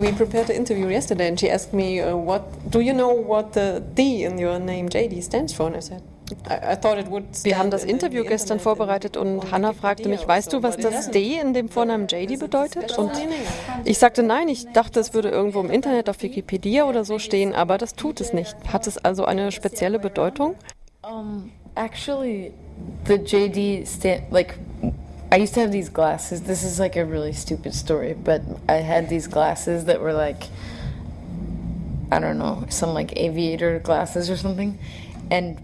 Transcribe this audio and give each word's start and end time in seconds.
We 0.00 0.12
prepared 0.12 0.46
the 0.46 0.54
interview 0.54 0.86
yesterday 0.86 1.26
and 1.26 1.40
she 1.40 1.50
asked 1.50 1.72
me, 1.72 2.00
uh, 2.00 2.14
what, 2.14 2.70
do 2.70 2.78
you 2.78 2.92
know 2.92 3.10
what 3.10 3.52
the 3.54 3.82
D 3.94 4.22
in 4.22 4.38
your 4.38 4.60
name 4.60 4.88
JD 4.88 5.20
stands 5.24 5.52
for? 5.52 5.66
And 5.66 5.76
I 5.76 5.80
said, 5.80 6.04
wir 7.42 7.58
haben 7.58 7.72
das 7.72 7.82
Interview 7.82 8.22
gestern 8.22 8.60
vorbereitet 8.60 9.16
und 9.16 9.50
Hannah 9.50 9.72
fragte 9.72 10.08
mich, 10.08 10.28
weißt 10.28 10.52
du, 10.52 10.62
was 10.62 10.76
das 10.76 11.10
D 11.10 11.40
in 11.40 11.52
dem 11.52 11.68
Vornamen 11.68 12.06
JD 12.06 12.38
bedeutet? 12.38 12.96
Und 12.96 13.10
ich 13.84 13.98
sagte 13.98 14.22
nein, 14.22 14.46
ich 14.46 14.68
dachte, 14.72 15.00
es 15.00 15.14
würde 15.14 15.30
irgendwo 15.30 15.58
im 15.58 15.70
Internet 15.70 16.08
auf 16.08 16.22
Wikipedia 16.22 16.84
oder 16.84 17.04
so 17.04 17.18
stehen, 17.18 17.52
aber 17.52 17.76
das 17.76 17.96
tut 17.96 18.20
es 18.20 18.32
nicht. 18.32 18.54
Hat 18.72 18.86
es 18.86 18.98
also 18.98 19.24
eine 19.24 19.50
spezielle 19.50 19.98
Bedeutung? 19.98 20.54
Um, 21.02 21.50
actually, 21.74 22.52
the 23.06 23.14
JD 23.14 23.84
stand 23.84 24.30
like 24.30 24.60
I 25.30 25.36
used 25.36 25.54
to 25.54 25.60
have 25.60 25.72
these 25.72 25.90
glasses. 25.90 26.42
This 26.42 26.62
is 26.64 26.80
like 26.80 26.96
a 26.96 27.04
really 27.04 27.32
stupid 27.32 27.74
story, 27.74 28.14
but 28.14 28.42
I 28.68 28.76
had 28.76 29.08
these 29.08 29.26
glasses 29.26 29.84
that 29.84 30.00
were 30.00 30.14
like 30.14 30.44
I 32.10 32.18
don't 32.20 32.38
know, 32.38 32.64
some 32.70 32.94
like 32.94 33.16
aviator 33.16 33.78
glasses 33.80 34.30
or 34.30 34.36
something. 34.36 34.78
And 35.30 35.62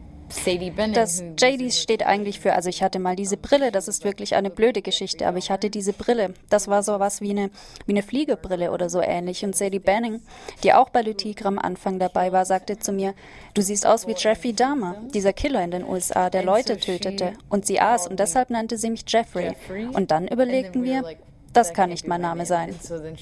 Das 0.95 1.23
JDs 1.39 1.81
steht 1.81 2.05
eigentlich 2.05 2.41
für, 2.41 2.55
also 2.55 2.69
ich 2.69 2.83
hatte 2.83 2.99
mal 2.99 3.17
diese 3.17 3.37
Brille, 3.37 3.71
das 3.71 3.89
ist 3.89 4.05
wirklich 4.05 4.35
eine 4.35 4.51
blöde 4.51 4.83
Geschichte, 4.83 5.27
aber 5.27 5.39
ich 5.39 5.51
hatte 5.51 5.71
diese 5.71 5.93
Brille. 5.93 6.35
Das 6.51 6.69
war 6.69 6.83
so 6.83 6.99
was 6.99 7.21
wie 7.21 7.31
eine, 7.31 7.51
wie 7.87 7.93
eine 7.93 8.03
Fliegebrille 8.03 8.71
oder 8.73 8.89
so 8.89 9.01
ähnlich. 9.01 9.45
Und 9.45 9.55
Sadie 9.57 9.79
Banning, 9.79 10.23
die 10.63 10.73
auch 10.73 10.91
bei 10.91 11.03
Le 11.03 11.15
Tigre 11.15 11.49
am 11.49 11.59
Anfang 11.59 11.99
dabei 11.99 12.33
war, 12.33 12.45
sagte 12.45 12.79
zu 12.79 12.93
mir, 12.93 13.15
du 13.55 13.63
siehst 13.63 13.87
aus 13.87 14.07
wie 14.07 14.15
Jeffrey 14.17 14.53
Dahmer, 14.53 14.97
dieser 15.13 15.33
Killer 15.33 15.63
in 15.63 15.71
den 15.71 15.85
USA, 15.85 16.31
der 16.31 16.43
Leute 16.43 16.79
tötete. 16.79 17.35
Und 17.49 17.67
sie 17.67 17.81
aß 17.81 18.07
und 18.09 18.19
deshalb 18.21 18.51
nannte 18.51 18.79
sie 18.79 18.91
mich 18.91 19.05
Jeffrey. 19.07 19.53
Und 19.93 20.11
dann 20.11 20.27
überlegten 20.29 20.85
wir, 20.85 21.05
das 21.55 21.73
kann 21.73 21.91
nicht 21.91 22.07
mein 22.07 22.21
Name 22.21 22.47
sein. 22.47 22.75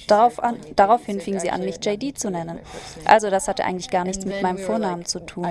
Darauf 0.07 0.43
an, 0.43 0.57
daraufhin 0.77 1.21
fing 1.21 1.39
sie 1.39 1.51
an, 1.51 1.65
mich 1.65 1.79
JD 1.85 2.19
zu 2.19 2.31
nennen. 2.31 2.59
Also 3.05 3.31
das 3.31 3.49
hatte 3.49 3.65
eigentlich 3.65 3.91
gar 3.91 4.05
nichts 4.05 4.25
mit 4.25 4.43
meinem 4.43 4.59
Vornamen 4.59 5.05
zu 5.05 5.21
tun. 5.21 5.47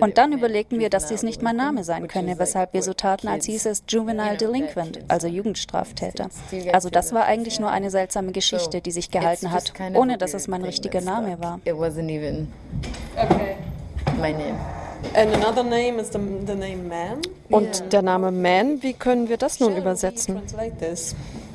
Und 0.00 0.18
dann 0.18 0.32
überlegten 0.32 0.78
wir, 0.78 0.90
dass 0.90 1.06
dies 1.06 1.22
nicht 1.22 1.42
mein 1.42 1.56
Name 1.56 1.84
sein 1.84 2.08
könne, 2.08 2.38
weshalb 2.38 2.74
wir 2.74 2.82
so 2.82 2.92
taten, 2.92 3.28
als 3.28 3.46
hieß 3.46 3.66
es 3.66 3.82
Juvenile 3.88 4.36
Delinquent, 4.36 5.00
also 5.08 5.26
Jugendstraftäter. 5.26 6.28
Also 6.72 6.90
das 6.90 7.12
war 7.12 7.24
eigentlich 7.24 7.60
nur 7.60 7.70
eine 7.70 7.90
seltsame 7.90 8.32
Geschichte, 8.32 8.80
die 8.80 8.90
sich 8.90 9.10
gehalten 9.10 9.52
hat, 9.52 9.72
ohne 9.94 10.18
dass 10.18 10.34
es 10.34 10.48
mein 10.48 10.64
richtiger 10.64 11.00
Name 11.00 11.38
war. 11.40 11.60
Okay. 13.16 13.56
My 14.18 14.32
name. 14.32 14.87
The, 15.02 15.62
the 16.46 17.54
Und 17.54 17.92
der 17.92 18.02
Name 18.02 18.30
Man, 18.30 18.82
wie 18.82 18.94
können 18.94 19.28
wir 19.28 19.36
das 19.36 19.60
nun 19.60 19.76
übersetzen? 19.76 20.40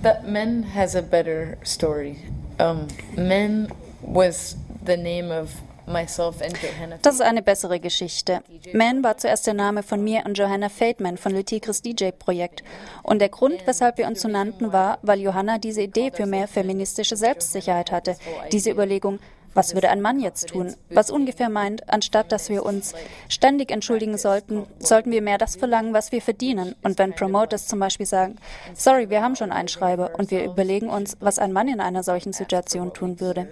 That 0.01 0.27
man 0.27 0.65
has 0.75 0.95
a 0.95 1.01
better 1.01 1.57
story. 1.63 2.17
Um, 2.59 2.87
man 3.15 3.69
was 4.01 4.57
the 4.85 4.97
name 4.97 5.31
of 5.31 5.49
das 5.85 7.15
ist 7.15 7.21
eine 7.21 7.41
bessere 7.41 7.79
Geschichte. 7.79 8.41
Man 8.71 9.03
war 9.03 9.17
zuerst 9.17 9.45
der 9.47 9.53
Name 9.53 9.83
von 9.83 10.01
mir 10.01 10.23
und 10.25 10.37
Johanna 10.37 10.69
Feldman 10.69 11.17
von 11.17 11.33
Le 11.33 11.43
Tigres 11.43 11.81
DJ-Projekt. 11.81 12.63
Und 13.03 13.19
der 13.19 13.29
Grund, 13.29 13.67
weshalb 13.67 13.97
wir 13.97 14.07
uns 14.07 14.21
so 14.21 14.29
nannten, 14.29 14.71
war, 14.71 14.99
weil 15.01 15.19
Johanna 15.19 15.57
diese 15.57 15.81
Idee 15.81 16.11
für 16.11 16.25
mehr 16.25 16.47
feministische 16.47 17.17
Selbstsicherheit 17.17 17.91
hatte. 17.91 18.15
Diese 18.51 18.71
Überlegung, 18.71 19.19
was 19.53 19.73
würde 19.73 19.89
ein 19.89 20.01
Mann 20.01 20.19
jetzt 20.19 20.49
tun? 20.49 20.73
Was 20.89 21.11
ungefähr 21.11 21.49
meint, 21.49 21.89
anstatt 21.89 22.31
dass 22.31 22.49
wir 22.49 22.65
uns 22.65 22.93
ständig 23.29 23.71
entschuldigen 23.71 24.17
sollten, 24.17 24.65
sollten 24.79 25.11
wir 25.11 25.21
mehr 25.21 25.37
das 25.37 25.55
verlangen, 25.55 25.93
was 25.93 26.11
wir 26.11 26.21
verdienen. 26.21 26.75
Und 26.83 26.97
wenn 26.99 27.13
Promoters 27.13 27.67
zum 27.67 27.79
Beispiel 27.79 28.05
sagen, 28.05 28.35
sorry, 28.73 29.09
wir 29.09 29.21
haben 29.21 29.35
schon 29.35 29.51
einen 29.51 29.67
Schreiber 29.67 30.11
und 30.17 30.31
wir 30.31 30.43
überlegen 30.43 30.89
uns, 30.89 31.17
was 31.19 31.39
ein 31.39 31.53
Mann 31.53 31.67
in 31.67 31.79
einer 31.79 32.03
solchen 32.03 32.33
Situation 32.33 32.93
tun 32.93 33.19
würde. 33.19 33.47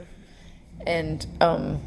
And 0.85 1.27
um, 1.39 1.79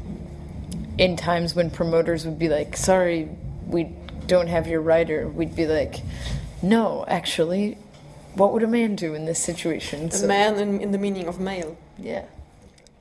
in 0.97 1.17
times 1.17 1.55
when 1.55 1.69
promoters 1.69 2.25
would 2.25 2.39
be 2.39 2.47
like, 2.47 2.77
sorry, 2.77 3.27
we 3.69 3.87
don't 4.27 4.47
have 4.47 4.67
your 4.69 4.81
writer, 4.81 5.27
we'd 5.27 5.55
be 5.55 5.65
like, 5.65 6.01
no, 6.61 7.03
actually, 7.07 7.77
what 8.35 8.53
would 8.53 8.63
a 8.63 8.67
man 8.67 8.95
do 8.95 9.13
in 9.13 9.25
this 9.25 9.39
situation? 9.39 10.09
A 10.23 10.27
man 10.27 10.57
in, 10.59 10.79
in 10.79 10.91
the 10.91 10.97
meaning 10.97 11.27
of 11.27 11.39
male. 11.39 11.75
Yeah. 11.97 12.23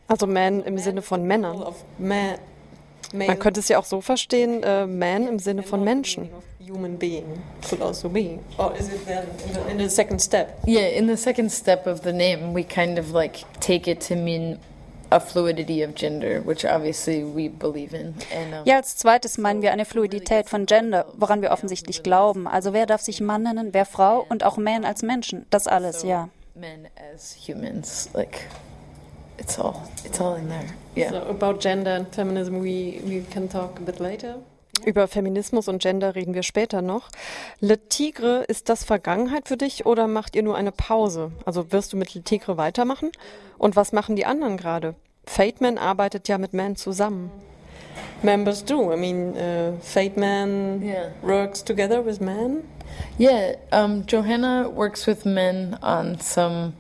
Also 0.08 0.26
Man 0.26 0.62
im 0.62 0.78
Sinne 0.78 1.02
von 1.02 1.24
Männern. 1.24 1.64
Man 1.98 3.38
könnte 3.38 3.60
es 3.60 3.68
ja 3.68 3.78
auch 3.78 3.84
so 3.84 4.00
verstehen, 4.00 4.62
äh, 4.62 4.86
Man 4.86 5.28
im 5.28 5.38
Sinne 5.38 5.62
von 5.62 5.84
Menschen. 5.84 6.30
Human 6.68 6.96
being 6.96 7.42
could 7.68 7.82
also 7.82 8.08
be. 8.08 8.38
Or 8.56 8.74
is 8.74 8.88
it 8.88 9.06
then 9.06 9.26
in 9.70 9.78
the 9.78 9.88
second 9.88 10.20
step? 10.20 10.58
Yeah, 10.66 10.88
in 10.88 11.06
the 11.06 11.16
second 11.16 11.50
step 11.50 11.86
of 11.86 12.02
the 12.02 12.12
name, 12.12 12.54
we 12.54 12.64
kind 12.64 12.98
of 12.98 13.12
like 13.12 13.44
take 13.60 13.90
it 13.90 14.00
to 14.08 14.16
mean 14.16 14.58
a 15.10 15.20
fluidity 15.20 15.82
of 15.82 15.94
gender, 15.94 16.40
which 16.44 16.64
obviously 16.64 17.22
we 17.22 17.48
believe 17.48 17.94
in. 17.94 18.14
And, 18.34 18.60
um, 18.60 18.64
ja, 18.64 18.76
als 18.76 18.96
zweites 18.96 19.38
meinen 19.38 19.62
wir 19.62 19.72
eine 19.72 19.84
Fluidität 19.84 20.48
von 20.48 20.66
Gender, 20.66 21.06
woran 21.16 21.42
wir 21.42 21.50
offensichtlich 21.50 22.02
glauben. 22.02 22.48
Also 22.48 22.72
wer 22.72 22.86
darf 22.86 23.02
sich 23.02 23.20
Mann 23.20 23.42
nennen, 23.42 23.68
wer 23.72 23.84
Frau 23.84 24.24
und 24.28 24.42
auch 24.42 24.56
Man 24.56 24.84
als 24.84 25.02
Menschen. 25.02 25.46
Das 25.50 25.66
alles, 25.66 26.02
ja. 26.02 26.28
Men 26.54 26.88
as 27.14 27.36
humans, 27.46 28.08
like 28.14 28.46
it's 29.38 29.58
all 29.58 29.88
it's 30.04 30.20
all 30.20 30.36
in 30.36 30.48
there. 30.48 30.68
Yeah. 30.96 31.10
So 31.10 31.28
about 31.28 31.60
gender 31.60 31.90
and 31.90 32.06
feminism, 32.14 32.60
we 32.60 33.00
we 33.04 33.24
can 33.30 33.48
talk 33.48 33.78
a 33.78 33.82
bit 33.82 34.00
later. 34.00 34.36
Über 34.84 35.08
Feminismus 35.08 35.68
und 35.68 35.80
Gender 35.80 36.14
reden 36.14 36.34
wir 36.34 36.42
später 36.42 36.82
noch. 36.82 37.08
Le 37.60 37.88
Tigre, 37.88 38.44
ist 38.48 38.68
das 38.68 38.84
Vergangenheit 38.84 39.48
für 39.48 39.56
dich 39.56 39.86
oder 39.86 40.06
macht 40.06 40.36
ihr 40.36 40.42
nur 40.42 40.56
eine 40.56 40.72
Pause? 40.72 41.32
Also 41.46 41.72
wirst 41.72 41.92
du 41.92 41.96
mit 41.96 42.14
Le 42.14 42.22
Tigre 42.22 42.58
weitermachen? 42.58 43.10
Und 43.56 43.76
was 43.76 43.92
machen 43.92 44.14
die 44.14 44.26
anderen 44.26 44.58
gerade? 44.58 44.94
Fateman 45.26 45.78
arbeitet 45.78 46.28
ja 46.28 46.36
mit 46.36 46.52
Man 46.52 46.76
zusammen. 46.76 47.30
Members 48.22 48.64
do. 48.64 48.92
I 48.92 48.96
mean, 48.96 49.34
uh, 49.36 49.78
Fateman 49.80 50.82
yeah. 50.82 51.10
works 51.22 51.62
together 51.64 52.04
with 52.04 52.20
Man. 52.20 52.64
Yeah, 53.18 53.56
um, 53.72 54.04
Johanna 54.06 54.68
works 54.68 55.06
with 55.06 55.24
men 55.24 55.78
on 55.82 56.18
some 56.20 56.74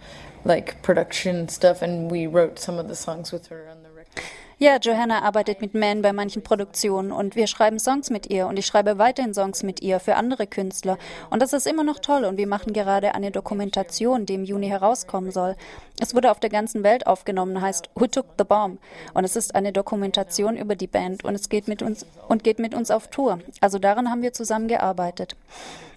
like 0.44 0.82
production 0.82 1.48
stuff, 1.48 1.82
and 1.82 2.10
we 2.10 2.26
wrote 2.26 2.58
some 2.58 2.78
of 2.78 2.88
the 2.88 2.96
songs 2.96 3.32
with 3.32 3.48
her 3.48 3.68
on 3.70 3.82
the 3.82 3.90
record. 3.90 4.22
Ja, 4.58 4.76
Johanna 4.78 5.22
arbeitet 5.22 5.60
mit 5.60 5.74
Man 5.74 6.00
bei 6.00 6.12
manchen 6.12 6.42
Produktionen 6.42 7.10
und 7.10 7.34
wir 7.34 7.48
schreiben 7.48 7.80
Songs 7.80 8.08
mit 8.10 8.30
ihr 8.30 8.46
und 8.46 8.56
ich 8.56 8.64
schreibe 8.64 8.98
weiterhin 8.98 9.34
Songs 9.34 9.64
mit 9.64 9.82
ihr 9.82 9.98
für 9.98 10.14
andere 10.14 10.46
Künstler. 10.46 10.96
Und 11.28 11.42
das 11.42 11.52
ist 11.52 11.66
immer 11.66 11.82
noch 11.82 11.98
toll 11.98 12.24
und 12.24 12.36
wir 12.36 12.46
machen 12.46 12.72
gerade 12.72 13.16
eine 13.16 13.32
Dokumentation, 13.32 14.26
die 14.26 14.34
im 14.34 14.44
Juni 14.44 14.68
herauskommen 14.68 15.32
soll. 15.32 15.56
Es 16.00 16.14
wurde 16.14 16.30
auf 16.30 16.38
der 16.38 16.50
ganzen 16.50 16.84
Welt 16.84 17.08
aufgenommen, 17.08 17.60
heißt 17.60 17.90
Who 17.96 18.06
Took 18.06 18.26
the 18.38 18.44
Bomb? 18.44 18.78
Und 19.12 19.24
es 19.24 19.34
ist 19.34 19.56
eine 19.56 19.72
Dokumentation 19.72 20.56
über 20.56 20.76
die 20.76 20.86
Band 20.86 21.24
und 21.24 21.34
es 21.34 21.48
geht 21.48 21.66
mit 21.66 21.82
uns 21.82 22.06
und 22.28 22.44
geht 22.44 22.60
mit 22.60 22.74
uns 22.74 22.92
auf 22.92 23.08
Tour. 23.08 23.40
Also 23.60 23.80
daran 23.80 24.08
haben 24.08 24.22
wir 24.22 24.32
zusammen 24.32 24.68
gearbeitet. 24.68 25.34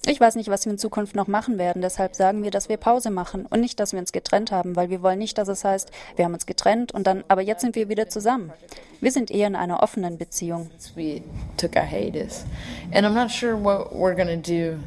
Ich 0.10 0.22
weiß 0.22 0.36
nicht, 0.36 0.48
was 0.48 0.64
wir 0.64 0.72
in 0.72 0.78
Zukunft 0.78 1.18
noch 1.18 1.28
machen 1.28 1.58
werden, 1.58 1.82
deshalb 1.82 2.16
sagen 2.16 2.42
wir, 2.42 2.50
dass 2.50 2.70
wir 2.70 2.78
Pause 2.78 3.12
machen 3.12 3.46
und 3.46 3.60
nicht, 3.60 3.78
dass 3.78 3.92
wir 3.92 4.00
uns 4.00 4.14
getrennt 4.14 4.54
haben, 4.54 4.78
weil 4.78 4.90
wir 4.90 5.02
wollen 5.02 5.20
nicht, 5.20 5.38
dass 5.38 5.50
es 5.50 5.66
heißt, 5.66 5.92
wir 6.16 6.24
haben 6.24 6.34
uns 6.34 6.46
getrennt 6.46 6.94
und 6.94 7.06
dann, 7.06 7.26
aber 7.28 7.42
jetzt 7.42 7.60
sind 7.60 7.76
wir 7.76 7.90
wieder 7.90 8.08
zusammen. 8.08 8.54
Wir 9.02 9.12
sind 9.12 9.30
eher 9.30 9.48
in 9.48 9.58
einer 9.58 9.84
offenen 9.84 10.18
Beziehung. 10.18 10.72
We 10.96 11.24
took 11.58 11.76
a 11.76 11.82
hiatus. 11.82 12.46
And 12.94 13.06
I'm 13.06 13.14
not 13.14 13.30
sure 13.30 13.62
what 13.62 13.92
we're 13.92 14.16
gonna 14.16 14.38
do 14.38 14.80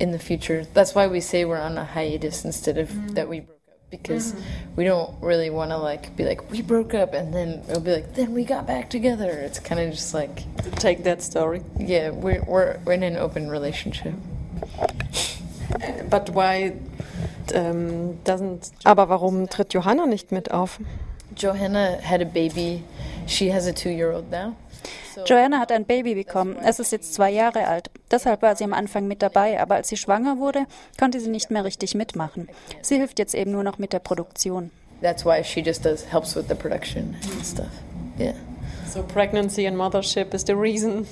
in 0.00 0.10
the 0.10 0.18
future. 0.18 0.66
That's 0.74 0.96
why 0.96 1.08
we 1.08 1.20
say 1.20 1.44
we're 1.44 1.64
on 1.64 1.78
a 1.78 1.84
hiatus 1.94 2.44
instead 2.44 2.76
of 2.76 2.88
that 3.14 3.28
we 3.28 3.44
because 3.90 4.32
mm-hmm. 4.32 4.76
we 4.76 4.84
don't 4.84 5.14
really 5.22 5.50
want 5.50 5.70
to 5.70 5.76
like 5.76 6.14
be 6.16 6.24
like 6.24 6.50
we 6.50 6.62
broke 6.62 6.94
up 6.94 7.14
and 7.14 7.32
then 7.32 7.62
it'll 7.68 7.80
be 7.80 7.92
like 7.92 8.14
then 8.14 8.34
we 8.34 8.44
got 8.44 8.66
back 8.66 8.90
together. 8.90 9.30
It's 9.30 9.58
kind 9.58 9.80
of 9.80 9.90
just 9.90 10.14
like 10.14 10.44
take 10.76 11.04
that 11.04 11.22
story. 11.22 11.62
Yeah, 11.78 12.10
we're 12.10 12.42
we're, 12.44 12.78
we're 12.84 12.92
in 12.92 13.02
an 13.02 13.16
open 13.16 13.48
relationship. 13.48 14.14
But 16.10 16.30
why 16.30 16.76
um, 17.54 18.14
doesn't? 18.24 18.70
Aber 18.84 19.08
warum 19.08 19.48
tritt 19.48 19.72
Johanna 19.74 20.06
nicht 20.06 20.32
mit 20.32 20.50
auf? 20.50 20.80
Johanna 21.34 21.98
had 22.00 22.20
a 22.20 22.26
baby. 22.26 22.82
She 23.26 23.50
has 23.50 23.66
a 23.66 23.72
two-year-old 23.72 24.30
now. 24.30 24.56
Joanna 25.26 25.58
hat 25.58 25.72
ein 25.72 25.84
Baby 25.84 26.14
bekommen. 26.14 26.56
Es 26.62 26.78
ist 26.78 26.92
jetzt 26.92 27.14
zwei 27.14 27.30
Jahre 27.30 27.66
alt. 27.66 27.90
Deshalb 28.10 28.42
war 28.42 28.56
sie 28.56 28.64
am 28.64 28.72
Anfang 28.72 29.06
mit 29.06 29.22
dabei, 29.22 29.60
aber 29.60 29.76
als 29.76 29.88
sie 29.88 29.96
schwanger 29.96 30.38
wurde, 30.38 30.66
konnte 30.98 31.20
sie 31.20 31.30
nicht 31.30 31.50
mehr 31.50 31.64
richtig 31.64 31.94
mitmachen. 31.94 32.48
Sie 32.82 32.96
hilft 32.96 33.18
jetzt 33.18 33.34
eben 33.34 33.52
nur 33.52 33.64
noch 33.64 33.78
mit 33.78 33.92
der 33.92 33.98
Produktion. 33.98 34.70
That's 35.02 35.24
why 35.24 35.44
she 35.44 35.60
just 35.60 35.84
does 35.84 36.04
helps 36.10 36.34
with 36.34 36.46
the 36.48 36.54
production 36.54 37.16
and 37.32 37.46
stuff. 37.46 37.66
Yeah. 38.18 38.34
So 38.88 39.02
pregnancy 39.02 39.66
and 39.66 39.76
mothership 39.76 40.34
is 40.34 40.44
the 40.46 40.54
reason. 40.54 41.06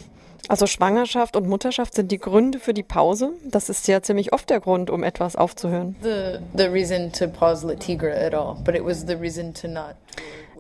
Also 0.49 0.67
Schwangerschaft 0.67 1.37
und 1.37 1.49
Mutterschaft 1.49 1.95
sind 1.95 2.13
die 2.13 2.19
Gründe 2.19 2.61
für 2.61 2.73
die 2.73 2.83
Pause. 2.83 3.33
Das 3.45 3.69
ist 3.69 3.89
ja 3.89 4.01
ziemlich 4.03 4.33
oft 4.33 4.49
der 4.49 4.61
Grund, 4.61 4.91
um 4.91 5.03
etwas 5.03 5.35
aufzuhören. 5.37 5.97
The 6.03 6.39
the 6.57 6.67
reason 6.67 7.13
to 7.13 7.27
pause 7.27 7.67
Le 7.67 7.77
Tigre 7.77 8.15
at 8.15 8.33
all, 8.33 8.57
but 8.65 8.75
it 8.75 8.85
was 8.85 9.05
the 9.07 9.15
reason 9.15 9.53
to 9.55 9.69
not. 9.69 9.97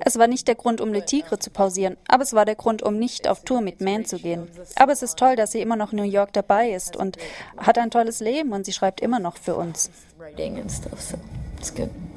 Es 0.00 0.18
war 0.18 0.26
nicht 0.26 0.48
der 0.48 0.54
Grund, 0.54 0.80
um 0.80 0.92
Le 0.92 1.04
Tigre 1.04 1.38
zu 1.38 1.50
pausieren, 1.50 1.96
aber 2.08 2.22
es 2.22 2.32
war 2.32 2.44
der 2.44 2.54
Grund, 2.54 2.82
um 2.82 2.98
nicht 2.98 3.28
auf 3.28 3.40
Tour 3.44 3.60
mit 3.60 3.80
Man 3.80 4.04
zu 4.04 4.18
gehen. 4.18 4.48
Aber 4.76 4.92
es 4.92 5.02
ist 5.02 5.18
toll, 5.18 5.36
dass 5.36 5.52
sie 5.52 5.60
immer 5.60 5.76
noch 5.76 5.92
in 5.92 5.98
New 5.98 6.04
York 6.04 6.32
dabei 6.32 6.70
ist 6.70 6.96
und 6.96 7.16
hat 7.56 7.78
ein 7.78 7.90
tolles 7.90 8.20
Leben 8.20 8.52
und 8.52 8.66
sie 8.66 8.72
schreibt 8.72 9.00
immer 9.00 9.18
noch 9.18 9.36
für 9.36 9.54
uns. 9.54 9.90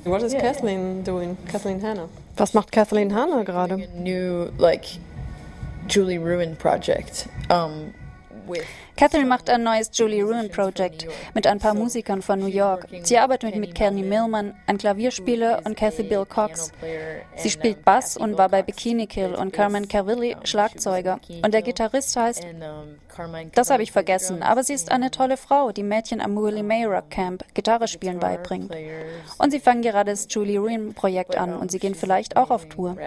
What 0.06 0.24
is 0.24 0.34
Kathleen 0.34 1.04
doing? 1.04 1.38
Kathleen 1.52 1.82
Hanna. 1.82 2.08
Was 2.38 2.54
macht 2.54 2.72
Kathleen 2.72 3.14
Hanna 3.14 3.44
gerade? 3.44 3.78
New 3.98 4.50
like 4.58 4.86
Julie 5.88 6.18
Ruin 6.18 6.56
project. 6.56 7.28
Um, 7.50 7.94
Catherine 9.00 9.30
macht 9.30 9.50
ein 9.50 9.64
neues 9.64 9.92
Julie 9.94 10.24
Ruin 10.24 10.52
Project 10.52 11.08
mit 11.34 11.48
ein 11.48 11.58
paar 11.58 11.74
Musikern 11.74 12.22
von 12.22 12.38
New 12.38 12.48
York. 12.48 12.86
Sie 13.04 13.18
arbeitet 13.18 13.56
mit 13.56 13.74
Kenny 13.74 14.04
Millman, 14.04 14.56
ein 14.68 14.78
Klavierspieler, 14.78 15.62
und 15.64 15.78
Kathy 15.78 16.04
Bill 16.04 16.26
Cox. 16.26 16.74
Sie 17.38 17.50
spielt 17.50 17.86
Bass 17.86 18.18
und 18.18 18.38
war 18.38 18.50
bei 18.50 18.62
Bikini 18.62 19.08
Kill 19.08 19.36
und 19.36 19.54
Carmen 19.54 19.88
Carvilli 19.88 20.36
Schlagzeuger. 20.44 21.22
Und 21.42 21.54
der 21.54 21.62
Gitarrist 21.62 22.14
heißt, 22.18 22.46
das 23.56 23.70
habe 23.70 23.84
ich 23.84 23.94
vergessen, 23.94 24.44
aber 24.44 24.64
sie 24.64 24.74
ist 24.74 24.92
eine 24.92 25.12
tolle 25.12 25.38
Frau, 25.38 25.72
die 25.72 25.84
Mädchen 25.84 26.20
am 26.20 26.36
Willie 26.36 26.64
May 26.64 26.84
Rock 26.84 27.10
Camp 27.10 27.46
Gitarre 27.54 27.88
spielen 27.88 28.20
beibringt. 28.20 28.74
Und 29.38 29.52
sie 29.52 29.60
fangen 29.62 29.82
gerade 29.82 30.12
das 30.12 30.28
Julie 30.30 30.60
Ruin 30.60 30.94
Projekt 30.94 31.38
an 31.38 31.54
und 31.54 31.72
sie 31.72 31.80
gehen 31.80 31.96
vielleicht 31.96 32.36
auch 32.36 32.50
auf 32.50 32.68
Tour. 32.68 32.98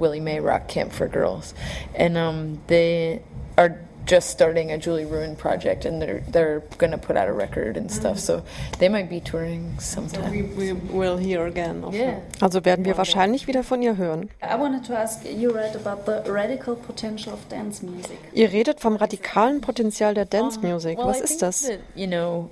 Willie 0.00 0.20
May 0.20 0.38
Rock 0.38 0.66
Camp 0.68 0.92
for 0.92 1.08
girls. 1.08 1.54
And 1.96 2.16
um, 2.16 2.47
they 2.66 3.22
are 3.56 3.80
just 4.08 4.30
starting 4.30 4.72
a 4.72 4.78
Julie 4.78 5.04
Ruin 5.04 5.36
project, 5.36 5.84
and 5.84 6.00
they're 6.00 6.22
they're 6.28 6.60
going 6.78 6.92
to 6.92 6.98
put 6.98 7.16
out 7.16 7.28
a 7.28 7.32
record 7.32 7.76
and 7.76 7.92
stuff. 7.92 8.16
Mm. 8.16 8.20
So 8.20 8.44
they 8.78 8.88
might 8.88 9.10
be 9.10 9.20
touring 9.20 9.78
sometime. 9.78 10.24
So 10.24 10.30
we, 10.30 10.42
we 10.42 10.72
will 10.72 11.18
hear 11.18 11.46
again. 11.46 11.84
Yeah. 11.92 12.20
Also 12.40 12.64
werden 12.64 12.84
wir 12.84 12.96
wahrscheinlich 12.96 13.46
wieder 13.46 13.62
von 13.62 13.82
ihr 13.82 13.96
hören. 13.96 14.30
I 14.42 14.56
wanted 14.56 14.84
to 14.86 14.96
ask 14.96 15.24
you 15.24 15.52
read 15.52 15.76
about 15.76 16.06
the 16.06 16.30
radical 16.30 16.74
potential 16.74 17.34
of 17.34 17.46
dance 17.48 17.82
music. 17.82 18.18
Ihr 18.32 18.50
redet 18.50 18.80
vom 18.80 18.96
radikalen 18.96 19.60
Potenzial 19.60 20.14
der 20.14 20.24
Dance 20.24 20.60
Music. 20.60 20.98
Um, 20.98 21.04
well, 21.04 21.14
Was 21.14 21.20
I 21.20 21.24
ist 21.24 21.42
das? 21.42 21.62
That, 21.62 21.80
you 21.94 22.06
know, 22.06 22.50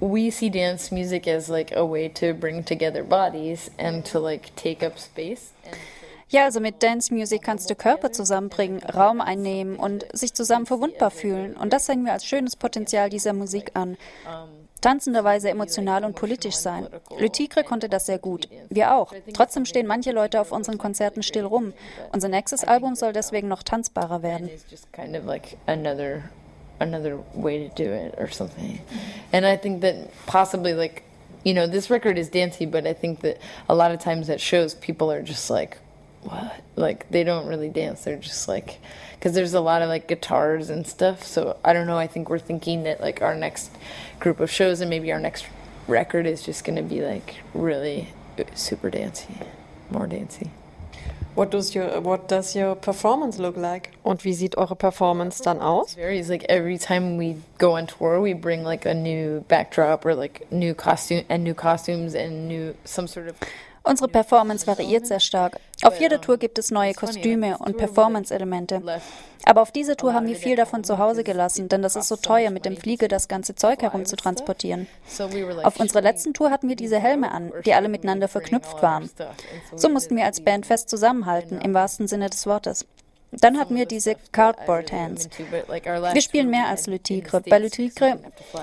we 0.00 0.30
see 0.30 0.50
dance 0.50 0.90
music 0.92 1.28
as 1.28 1.48
like 1.48 1.72
a 1.76 1.84
way 1.84 2.08
to 2.08 2.34
bring 2.34 2.64
together 2.64 3.04
bodies 3.04 3.70
and 3.78 4.04
to 4.06 4.18
like 4.18 4.54
take 4.56 4.84
up 4.84 4.98
space. 4.98 5.52
Ja, 6.30 6.44
also 6.44 6.60
mit 6.60 6.80
Dance 6.82 7.12
Music 7.12 7.42
kannst 7.42 7.68
du 7.70 7.74
Körper 7.74 8.12
zusammenbringen, 8.12 8.82
Raum 8.84 9.20
einnehmen 9.20 9.76
und 9.76 10.06
sich 10.12 10.32
zusammen 10.32 10.64
verwundbar 10.64 11.10
fühlen. 11.10 11.56
Und 11.56 11.72
das 11.72 11.86
sehen 11.86 12.04
wir 12.04 12.12
als 12.12 12.24
schönes 12.24 12.54
Potenzial 12.54 13.10
dieser 13.10 13.32
Musik 13.32 13.72
an. 13.74 13.96
Tanzenderweise 14.80 15.50
emotional 15.50 16.04
und 16.04 16.14
politisch 16.14 16.54
sein. 16.54 16.86
Le 17.18 17.30
Tigre 17.30 17.64
konnte 17.64 17.88
das 17.88 18.06
sehr 18.06 18.18
gut. 18.18 18.48
Wir 18.68 18.94
auch. 18.94 19.12
Trotzdem 19.34 19.66
stehen 19.66 19.88
manche 19.88 20.12
Leute 20.12 20.40
auf 20.40 20.52
unseren 20.52 20.78
Konzerten 20.78 21.24
still 21.24 21.44
rum. 21.44 21.72
Unser 22.12 22.28
nächstes 22.28 22.62
Album 22.62 22.94
soll 22.94 23.12
deswegen 23.12 23.48
noch 23.48 23.64
tanzbarer 23.64 24.22
werden. 24.22 24.48
another 26.80 27.18
way 27.34 27.68
to 27.68 27.74
do 27.74 27.92
it 27.92 28.18
or 28.18 28.26
something. 28.28 28.80
And 29.32 29.44
I 29.44 29.56
think 29.56 29.82
that 29.82 29.96
possibly 30.26 30.72
like 30.72 31.02
you 31.44 31.54
know, 31.54 31.66
this 31.66 31.90
record 31.90 32.18
is 32.18 32.30
dancey, 32.30 32.66
but 32.66 32.86
I 32.86 32.94
think 32.94 33.20
that 33.20 33.38
a 33.68 33.74
lot 33.74 33.92
of 33.92 34.00
times 34.00 34.28
at 34.28 34.40
shows 34.40 34.74
people 34.74 35.10
are 35.10 35.22
just 35.22 35.50
like 35.50 35.78
what? 36.22 36.62
Like 36.76 37.10
they 37.10 37.24
don't 37.24 37.46
really 37.46 37.68
dance. 37.68 38.04
They're 38.04 38.16
just 38.16 38.48
like 38.48 38.78
because 39.14 39.34
there's 39.34 39.54
a 39.54 39.60
lot 39.60 39.82
of 39.82 39.88
like 39.88 40.08
guitars 40.08 40.70
and 40.70 40.86
stuff. 40.86 41.24
So 41.24 41.56
I 41.64 41.72
don't 41.72 41.86
know. 41.86 41.98
I 41.98 42.06
think 42.06 42.28
we're 42.28 42.38
thinking 42.38 42.84
that 42.84 43.00
like 43.00 43.22
our 43.22 43.34
next 43.34 43.70
group 44.18 44.40
of 44.40 44.50
shows 44.50 44.80
and 44.80 44.90
maybe 44.90 45.12
our 45.12 45.20
next 45.20 45.46
record 45.88 46.26
is 46.26 46.42
just 46.42 46.64
going 46.64 46.76
to 46.76 46.82
be 46.82 47.02
like 47.02 47.36
really 47.54 48.08
uh, 48.38 48.44
super 48.54 48.90
dancey, 48.90 49.34
more 49.90 50.06
dancey. 50.06 50.50
What 51.34 51.50
does 51.50 51.74
your 51.74 52.00
What 52.00 52.28
does 52.28 52.56
your 52.56 52.74
performance 52.74 53.38
look 53.38 53.56
like? 53.56 53.90
Und 54.04 54.24
wie 54.24 54.34
sieht 54.34 54.58
eure 54.58 54.74
Performance 54.74 55.40
dann 55.40 55.60
aus? 55.60 55.92
It 55.92 56.00
varies. 56.00 56.28
Like 56.28 56.44
every 56.48 56.76
time 56.76 57.16
we 57.16 57.36
go 57.58 57.76
on 57.76 57.86
tour, 57.86 58.20
we 58.20 58.34
bring 58.34 58.64
like 58.64 58.84
a 58.84 58.94
new 58.94 59.44
backdrop 59.48 60.04
or 60.04 60.14
like 60.14 60.50
new 60.50 60.74
costume 60.74 61.24
and 61.28 61.44
new 61.44 61.54
costumes 61.54 62.14
and 62.14 62.48
new 62.48 62.74
some 62.84 63.06
sort 63.06 63.28
of 63.28 63.36
Unsere 63.82 64.08
Performance 64.08 64.66
variiert 64.66 65.06
sehr 65.06 65.20
stark. 65.20 65.58
Auf 65.82 65.98
jeder 66.00 66.20
Tour 66.20 66.36
gibt 66.36 66.58
es 66.58 66.70
neue 66.70 66.92
Kostüme 66.92 67.56
und 67.58 67.76
Performance-Elemente. 67.76 68.82
Aber 69.44 69.62
auf 69.62 69.72
dieser 69.72 69.96
Tour 69.96 70.12
haben 70.12 70.26
wir 70.26 70.36
viel 70.36 70.54
davon 70.54 70.84
zu 70.84 70.98
Hause 70.98 71.24
gelassen, 71.24 71.68
denn 71.68 71.80
das 71.80 71.96
ist 71.96 72.08
so 72.08 72.16
teuer, 72.16 72.50
mit 72.50 72.66
dem 72.66 72.76
Flieger 72.76 73.08
das 73.08 73.26
ganze 73.26 73.54
Zeug 73.54 73.80
herumzutransportieren. 73.80 74.86
Auf 75.62 75.80
unserer 75.80 76.02
letzten 76.02 76.34
Tour 76.34 76.50
hatten 76.50 76.68
wir 76.68 76.76
diese 76.76 76.98
Helme 76.98 77.32
an, 77.32 77.52
die 77.64 77.72
alle 77.72 77.88
miteinander 77.88 78.28
verknüpft 78.28 78.82
waren. 78.82 79.08
So 79.74 79.88
mussten 79.88 80.16
wir 80.16 80.26
als 80.26 80.42
Band 80.42 80.66
fest 80.66 80.90
zusammenhalten, 80.90 81.60
im 81.60 81.72
wahrsten 81.72 82.06
Sinne 82.06 82.28
des 82.28 82.46
Wortes. 82.46 82.86
Dann 83.32 83.58
hatten 83.58 83.76
wir 83.76 83.86
diese 83.86 84.16
Cardboard 84.32 84.92
Hands. 84.92 85.28
Wir 86.12 86.20
spielen 86.22 86.50
mehr 86.50 86.66
als 86.68 86.86
Le 86.88 86.98
Tigre. 86.98 87.40
Bei 87.40 87.58
Le 87.58 87.70
Tigre 87.70 88.18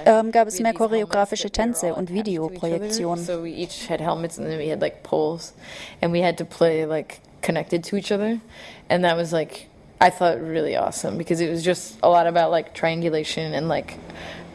ähm, 0.06 0.32
gab 0.32 0.48
es 0.48 0.60
mehr 0.60 0.74
choreografische 0.74 1.50
Tänze 1.50 1.96
und 1.96 2.12
Videoprojektionen. 2.12 3.24
So 3.24 3.44
we 3.44 3.50
each 3.50 3.88
helmets 3.90 4.38
and 4.38 4.50
then 4.50 4.60
we 4.60 4.70
had 4.70 4.82
like 4.82 5.04
poles 5.04 5.54
and 6.02 6.14
we 6.14 6.22
had 6.24 6.38
to 6.38 6.46
play 6.46 6.86
like 6.86 7.20
connected 7.42 7.84
to 7.86 7.96
each 7.96 8.12
other 8.12 8.40
and 8.90 9.04
that 9.06 9.16
was 9.16 9.32
like 9.32 9.68
I 10.02 10.10
thought 10.10 10.40
really 10.40 10.76
awesome 10.76 11.18
because 11.18 11.40
it 11.40 11.50
was 11.50 11.64
just 11.64 11.98
a 12.04 12.10
lot 12.10 12.28
about 12.28 12.52
like 12.52 12.74
triangulation 12.74 13.54
and 13.54 13.70
like 13.70 13.98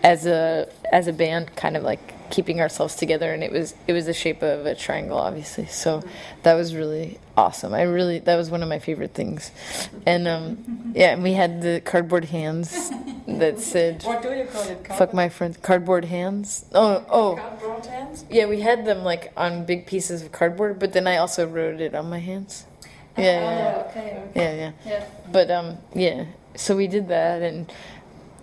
as 0.02 0.26
a 0.26 0.68
as 0.92 1.08
a 1.08 1.12
band 1.12 1.56
kind 1.56 1.76
of 1.76 1.82
like 1.82 2.11
keeping 2.32 2.60
ourselves 2.62 2.94
together 2.96 3.32
and 3.34 3.44
it 3.44 3.52
was 3.52 3.74
it 3.86 3.92
was 3.92 4.06
the 4.06 4.14
shape 4.14 4.42
of 4.42 4.64
a 4.64 4.74
triangle 4.74 5.18
obviously 5.18 5.66
so 5.66 6.02
that 6.42 6.54
was 6.54 6.74
really 6.74 7.18
awesome 7.36 7.74
i 7.74 7.82
really 7.82 8.18
that 8.20 8.36
was 8.36 8.50
one 8.50 8.62
of 8.62 8.68
my 8.70 8.78
favorite 8.78 9.12
things 9.12 9.50
and 10.06 10.26
um 10.26 10.92
yeah 10.96 11.12
and 11.12 11.22
we 11.22 11.34
had 11.34 11.60
the 11.60 11.80
cardboard 11.84 12.24
hands 12.24 12.90
that 13.28 13.60
said 13.60 14.02
what 14.04 14.22
do 14.22 14.32
you 14.32 14.44
call 14.46 14.62
it 14.62 14.82
cardboard? 14.82 14.98
fuck 14.98 15.12
my 15.12 15.28
friends 15.28 15.58
cardboard 15.58 16.06
hands 16.06 16.64
oh 16.74 17.04
oh 17.10 17.36
cardboard 17.36 17.84
hands 17.84 18.24
yeah 18.30 18.46
we 18.46 18.60
had 18.60 18.86
them 18.86 19.04
like 19.04 19.30
on 19.36 19.66
big 19.66 19.86
pieces 19.86 20.22
of 20.22 20.32
cardboard 20.32 20.78
but 20.78 20.94
then 20.94 21.06
i 21.06 21.18
also 21.18 21.46
wrote 21.46 21.82
it 21.82 21.94
on 21.94 22.08
my 22.08 22.18
hands 22.18 22.64
yeah, 23.16 23.24
yeah, 23.24 23.40
yeah. 23.40 23.74
Oh, 23.76 23.90
okay, 23.90 24.00
okay. 24.00 24.30
yeah, 24.34 24.54
yeah, 24.54 24.72
yeah. 24.86 25.04
But 25.30 25.50
um, 25.50 25.78
yeah. 25.94 26.24
So 26.54 26.76
we 26.76 26.86
did 26.86 27.08
that, 27.08 27.42
and 27.42 27.70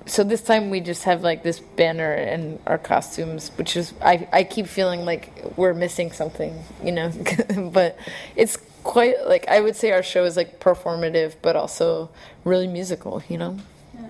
so 0.10 0.24
this 0.24 0.42
time 0.42 0.70
we 0.70 0.80
just 0.80 1.04
have 1.04 1.22
like 1.22 1.44
this 1.44 1.60
banner 1.60 2.12
and 2.12 2.60
our 2.66 2.78
costumes, 2.78 3.52
which 3.58 3.78
is 3.78 3.94
I 4.02 4.28
I 4.32 4.44
keep 4.44 4.68
feeling 4.68 5.06
like 5.06 5.32
we're 5.56 5.74
missing 5.74 6.12
something, 6.12 6.64
you 6.84 6.92
know. 6.92 7.12
but 7.72 7.98
it's 8.36 8.58
quite 8.84 9.28
like 9.28 9.48
I 9.48 9.62
would 9.62 9.76
say 9.76 9.92
our 9.92 10.04
show 10.04 10.26
is 10.26 10.36
like 10.36 10.60
performative, 10.60 11.36
but 11.42 11.56
also 11.56 12.10
really 12.44 12.68
musical, 12.68 13.22
you 13.30 13.38
know. 13.38 13.58
Yeah. 13.94 14.08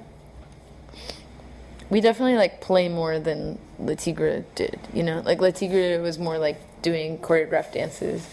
We 1.90 2.02
definitely 2.02 2.36
like 2.36 2.62
play 2.62 2.88
more 2.88 3.20
than 3.20 3.60
Le 3.78 3.96
Tigre 3.96 4.46
did, 4.56 4.80
you 4.94 5.04
know. 5.04 5.22
Like 5.26 5.42
Le 5.42 5.52
Tigre 5.52 6.02
was 6.02 6.18
more 6.18 6.38
like 6.38 6.58
doing 6.82 7.18
choreographed 7.18 7.74
dances 7.74 8.28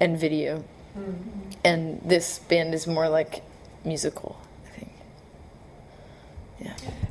and 0.00 0.18
video, 0.18 0.64
mm-hmm. 0.96 1.50
and 1.64 2.00
this 2.04 2.38
band 2.38 2.72
is 2.72 2.86
more 2.86 3.08
like 3.08 3.42
musical. 3.84 4.38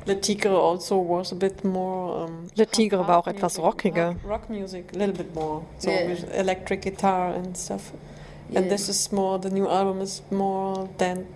Le 0.06 0.20
Tigre 0.20 0.54
also 0.54 0.98
was 0.98 1.32
a 1.32 1.34
bit 1.34 1.64
more. 1.64 2.24
Um, 2.24 2.48
Le 2.56 2.66
Tigre 2.66 3.06
war 3.06 3.18
auch 3.18 3.26
etwas 3.26 3.58
rockiger. 3.58 4.08
Rock, 4.08 4.24
rock, 4.24 4.50
music, 4.50 4.92
a 4.94 4.98
little 4.98 5.14
bit 5.14 5.34
more. 5.34 5.64
So 5.78 5.90
yeah. 5.90 6.08
with 6.08 6.34
electric 6.34 6.82
guitar 6.82 7.34
and 7.34 7.56
stuff. 7.56 7.92
Yeah. 8.50 8.60
And 8.60 8.70
this 8.70 8.88
is 8.88 9.10
more. 9.12 9.38
The 9.38 9.50
new 9.50 9.68
album 9.68 10.00
is 10.00 10.22
more 10.30 10.88
dan 10.98 11.26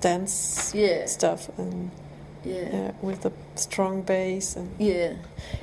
dance 0.00 0.72
yeah. 0.74 1.06
stuff 1.06 1.48
and. 1.58 1.90
Yeah. 2.44 2.68
yeah. 2.72 2.92
with 3.02 3.22
the 3.22 3.32
strong 3.56 4.02
bass 4.02 4.54
and 4.54 4.70
yeah, 4.78 5.14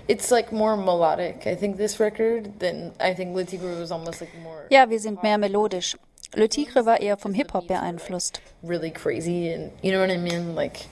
it's 0.09 0.29
like 0.29 0.51
more 0.51 0.75
melodic. 0.75 1.47
I 1.47 1.55
think 1.55 1.77
this 1.77 2.01
record 2.01 2.59
than 2.59 2.91
I 2.99 3.13
think 3.13 3.33
Le 3.33 3.45
Tigre 3.45 3.79
was 3.79 3.91
almost 3.91 4.19
like 4.19 4.37
more. 4.43 4.67
Ja, 4.69 4.85
wir 4.89 4.99
sind 4.99 5.23
mehr 5.23 5.37
melodisch. 5.37 5.95
Le 6.35 6.49
Tigre 6.49 6.85
war 6.85 6.99
eher 6.99 7.17
vom 7.17 7.33
Hip 7.33 7.53
Hop 7.53 7.67
beeinflusst. 7.67 8.41
Really 8.61 8.91
crazy 8.91 9.49
and 9.53 9.71
you 9.81 9.93
know 9.93 10.01
what 10.01 10.11
I 10.11 10.17
mean, 10.17 10.53
like 10.53 10.87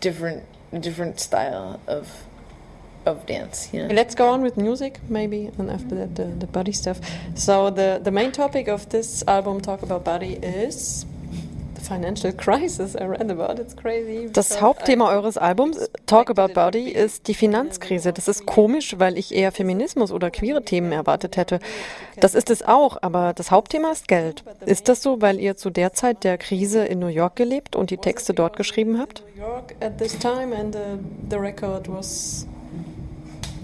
different 0.00 0.44
different 0.80 1.20
style 1.20 1.80
of 1.86 2.24
of 3.06 3.24
dance. 3.26 3.72
You 3.72 3.86
know? 3.86 3.94
Let's 3.94 4.14
go 4.14 4.28
on 4.28 4.42
with 4.42 4.56
music, 4.56 5.00
maybe, 5.08 5.50
and 5.58 5.70
after 5.70 5.94
that 5.94 6.14
the, 6.14 6.24
the 6.24 6.46
body 6.46 6.72
stuff. 6.72 7.00
So 7.34 7.70
the 7.70 8.00
the 8.02 8.10
main 8.10 8.32
topic 8.32 8.68
of 8.68 8.88
this 8.90 9.24
album, 9.26 9.60
talk 9.60 9.82
about 9.82 10.04
body, 10.04 10.34
is 10.42 11.06
Das 14.32 14.60
Hauptthema 14.60 15.10
eures 15.10 15.38
Albums, 15.38 15.90
Talk 16.06 16.30
About 16.30 16.54
Body, 16.54 16.90
ist 16.90 17.28
die 17.28 17.34
Finanzkrise. 17.34 18.12
Das 18.12 18.28
ist 18.28 18.46
komisch, 18.46 18.98
weil 18.98 19.16
ich 19.16 19.34
eher 19.34 19.52
Feminismus 19.52 20.12
oder 20.12 20.30
queere 20.30 20.62
Themen 20.62 20.92
erwartet 20.92 21.36
hätte. 21.36 21.60
Das 22.20 22.34
ist 22.34 22.50
es 22.50 22.62
auch, 22.62 22.98
aber 23.00 23.32
das 23.32 23.50
Hauptthema 23.50 23.90
ist 23.92 24.08
Geld. 24.08 24.44
Ist 24.66 24.88
das 24.88 25.02
so, 25.02 25.20
weil 25.22 25.38
ihr 25.38 25.56
zu 25.56 25.70
der 25.70 25.92
Zeit 25.92 26.24
der 26.24 26.38
Krise 26.38 26.84
in 26.84 26.98
New 26.98 27.06
York 27.06 27.36
gelebt 27.36 27.76
und 27.76 27.90
die 27.90 27.98
Texte 27.98 28.34
dort 28.34 28.56
geschrieben 28.56 28.98
habt? 28.98 29.22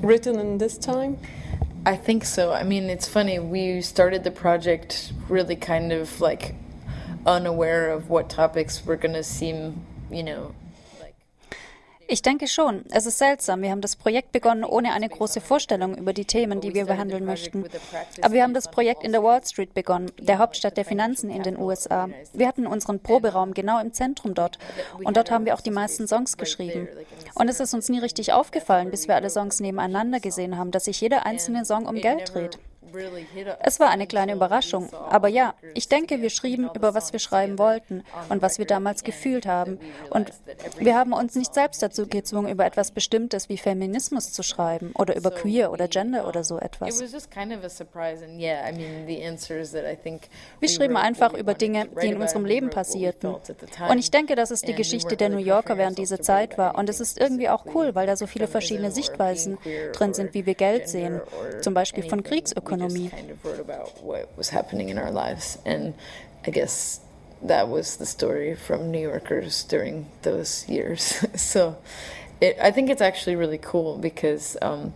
written 0.04 0.38
in 0.38 0.58
this 0.58 0.78
time? 0.78 1.18
I 1.86 1.96
think 1.96 2.24
so. 2.24 2.52
I 2.52 2.62
mean, 2.62 2.88
it's 2.88 3.06
funny. 3.06 3.38
We 3.38 3.82
started 3.82 4.24
the 4.24 4.30
project 4.30 5.12
really 5.28 5.56
kind 5.56 5.92
of 5.92 6.20
like 6.20 6.54
unaware 7.26 7.94
of 7.94 8.08
what 8.08 8.28
topics 8.28 8.86
were 8.86 8.96
going 8.96 9.14
to 9.14 9.22
seem, 9.22 9.84
you 10.10 10.22
know, 10.22 10.54
Ich 12.06 12.22
denke 12.22 12.48
schon. 12.48 12.84
Es 12.90 13.06
ist 13.06 13.18
seltsam. 13.18 13.62
Wir 13.62 13.70
haben 13.70 13.80
das 13.80 13.96
Projekt 13.96 14.32
begonnen 14.32 14.64
ohne 14.64 14.92
eine 14.92 15.08
große 15.08 15.40
Vorstellung 15.40 15.96
über 15.96 16.12
die 16.12 16.24
Themen, 16.24 16.60
die 16.60 16.74
wir 16.74 16.84
behandeln 16.84 17.24
möchten. 17.24 17.64
Aber 18.20 18.34
wir 18.34 18.42
haben 18.42 18.54
das 18.54 18.70
Projekt 18.70 19.04
in 19.04 19.12
der 19.12 19.22
Wall 19.22 19.44
Street 19.44 19.74
begonnen, 19.74 20.12
der 20.20 20.38
Hauptstadt 20.38 20.76
der 20.76 20.84
Finanzen 20.84 21.30
in 21.30 21.42
den 21.42 21.58
USA. 21.58 22.08
Wir 22.32 22.46
hatten 22.46 22.66
unseren 22.66 23.00
Proberaum 23.00 23.54
genau 23.54 23.80
im 23.80 23.92
Zentrum 23.92 24.34
dort. 24.34 24.58
Und 25.02 25.16
dort 25.16 25.30
haben 25.30 25.46
wir 25.46 25.54
auch 25.54 25.60
die 25.60 25.70
meisten 25.70 26.06
Songs 26.06 26.36
geschrieben. 26.36 26.88
Und 27.34 27.48
es 27.48 27.60
ist 27.60 27.74
uns 27.74 27.88
nie 27.88 28.00
richtig 28.00 28.32
aufgefallen, 28.32 28.90
bis 28.90 29.08
wir 29.08 29.14
alle 29.14 29.30
Songs 29.30 29.60
nebeneinander 29.60 30.20
gesehen 30.20 30.58
haben, 30.58 30.70
dass 30.70 30.84
sich 30.84 31.00
jeder 31.00 31.24
einzelne 31.24 31.64
Song 31.64 31.86
um 31.86 31.96
Geld 31.96 32.34
dreht. 32.34 32.58
Es 33.60 33.80
war 33.80 33.90
eine 33.90 34.06
kleine 34.06 34.32
Überraschung, 34.34 34.92
aber 34.92 35.28
ja, 35.28 35.54
ich 35.74 35.88
denke, 35.88 36.22
wir 36.22 36.30
schrieben 36.30 36.70
über 36.74 36.94
was 36.94 37.12
wir 37.12 37.20
schreiben 37.20 37.58
wollten 37.58 38.04
und 38.28 38.42
was 38.42 38.58
wir 38.58 38.66
damals 38.66 39.04
gefühlt 39.04 39.46
haben. 39.46 39.78
Und 40.10 40.32
wir 40.78 40.94
haben 40.94 41.12
uns 41.12 41.34
nicht 41.34 41.54
selbst 41.54 41.82
dazu 41.82 42.06
gezwungen, 42.06 42.48
über 42.50 42.64
etwas 42.64 42.90
Bestimmtes 42.90 43.48
wie 43.48 43.58
Feminismus 43.58 44.32
zu 44.32 44.42
schreiben 44.42 44.92
oder 44.96 45.16
über 45.16 45.30
Queer 45.30 45.72
oder 45.72 45.88
Gender 45.88 46.28
oder 46.28 46.44
so 46.44 46.58
etwas. 46.58 47.00
Wir 50.60 50.68
schrieben 50.68 50.96
einfach 50.96 51.34
über 51.34 51.54
Dinge, 51.54 51.88
die 52.02 52.08
in 52.08 52.20
unserem 52.20 52.44
Leben 52.44 52.70
passierten. 52.70 53.34
Und 53.88 53.98
ich 53.98 54.10
denke, 54.10 54.34
dass 54.34 54.50
es 54.50 54.62
die 54.62 54.74
Geschichte 54.74 55.16
der 55.16 55.28
New 55.30 55.38
Yorker 55.38 55.78
während 55.78 55.98
dieser 55.98 56.20
Zeit 56.20 56.58
war. 56.58 56.76
Und 56.76 56.88
es 56.88 57.00
ist 57.00 57.18
irgendwie 57.18 57.48
auch 57.48 57.64
cool, 57.74 57.94
weil 57.94 58.06
da 58.06 58.16
so 58.16 58.26
viele 58.26 58.46
verschiedene 58.46 58.90
Sichtweisen 58.90 59.58
drin 59.92 60.14
sind, 60.14 60.34
wie 60.34 60.46
wir 60.46 60.54
Geld 60.54 60.88
sehen. 60.88 61.20
Zum 61.60 61.74
Beispiel 61.74 62.04
von 62.04 62.22
Kriegsökonomie. 62.22 62.83
Ökonomie. 62.88 63.10
Kind 63.10 63.30
of 63.30 63.44
wrote 63.44 63.60
about 63.60 64.02
what 64.02 64.36
was 64.36 64.50
happening 64.50 64.88
in 64.88 64.98
our 64.98 65.10
lives, 65.10 65.58
and 65.64 65.94
I 66.46 66.50
guess 66.50 67.00
that 67.42 67.68
was 67.68 67.96
the 67.96 68.06
story 68.06 68.54
from 68.54 68.90
New 68.90 69.00
Yorkers 69.00 69.64
during 69.64 70.06
those 70.22 70.68
years. 70.68 71.24
so, 71.40 71.76
it, 72.40 72.56
I 72.60 72.70
think 72.70 72.90
it's 72.90 73.02
actually 73.02 73.36
really 73.36 73.58
cool 73.58 73.98
because. 73.98 74.56
Um, 74.62 74.94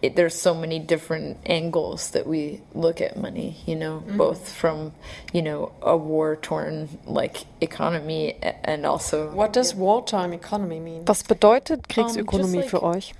it, 0.00 0.14
there's 0.14 0.40
so 0.40 0.54
many 0.54 0.78
different 0.78 1.38
angles 1.44 2.10
that 2.10 2.26
we 2.26 2.60
look 2.72 3.00
at 3.00 3.16
money, 3.16 3.56
you 3.66 3.74
know, 3.74 3.98
mm-hmm. 4.06 4.16
both 4.16 4.52
from, 4.52 4.92
you 5.32 5.42
know, 5.42 5.72
a 5.82 5.96
war-torn 5.96 6.88
like 7.04 7.44
economy 7.60 8.36
and 8.62 8.86
also. 8.86 9.30
What 9.32 9.52
does 9.52 9.74
wartime 9.74 10.32
economy 10.32 10.78
mean? 10.78 11.04
Was 11.04 11.22
bedeutet 11.22 11.88
Kriegsökonomie 11.88 12.44
um, 12.44 12.60
like, 12.60 12.70
für 12.70 12.82
euch? 12.82 13.14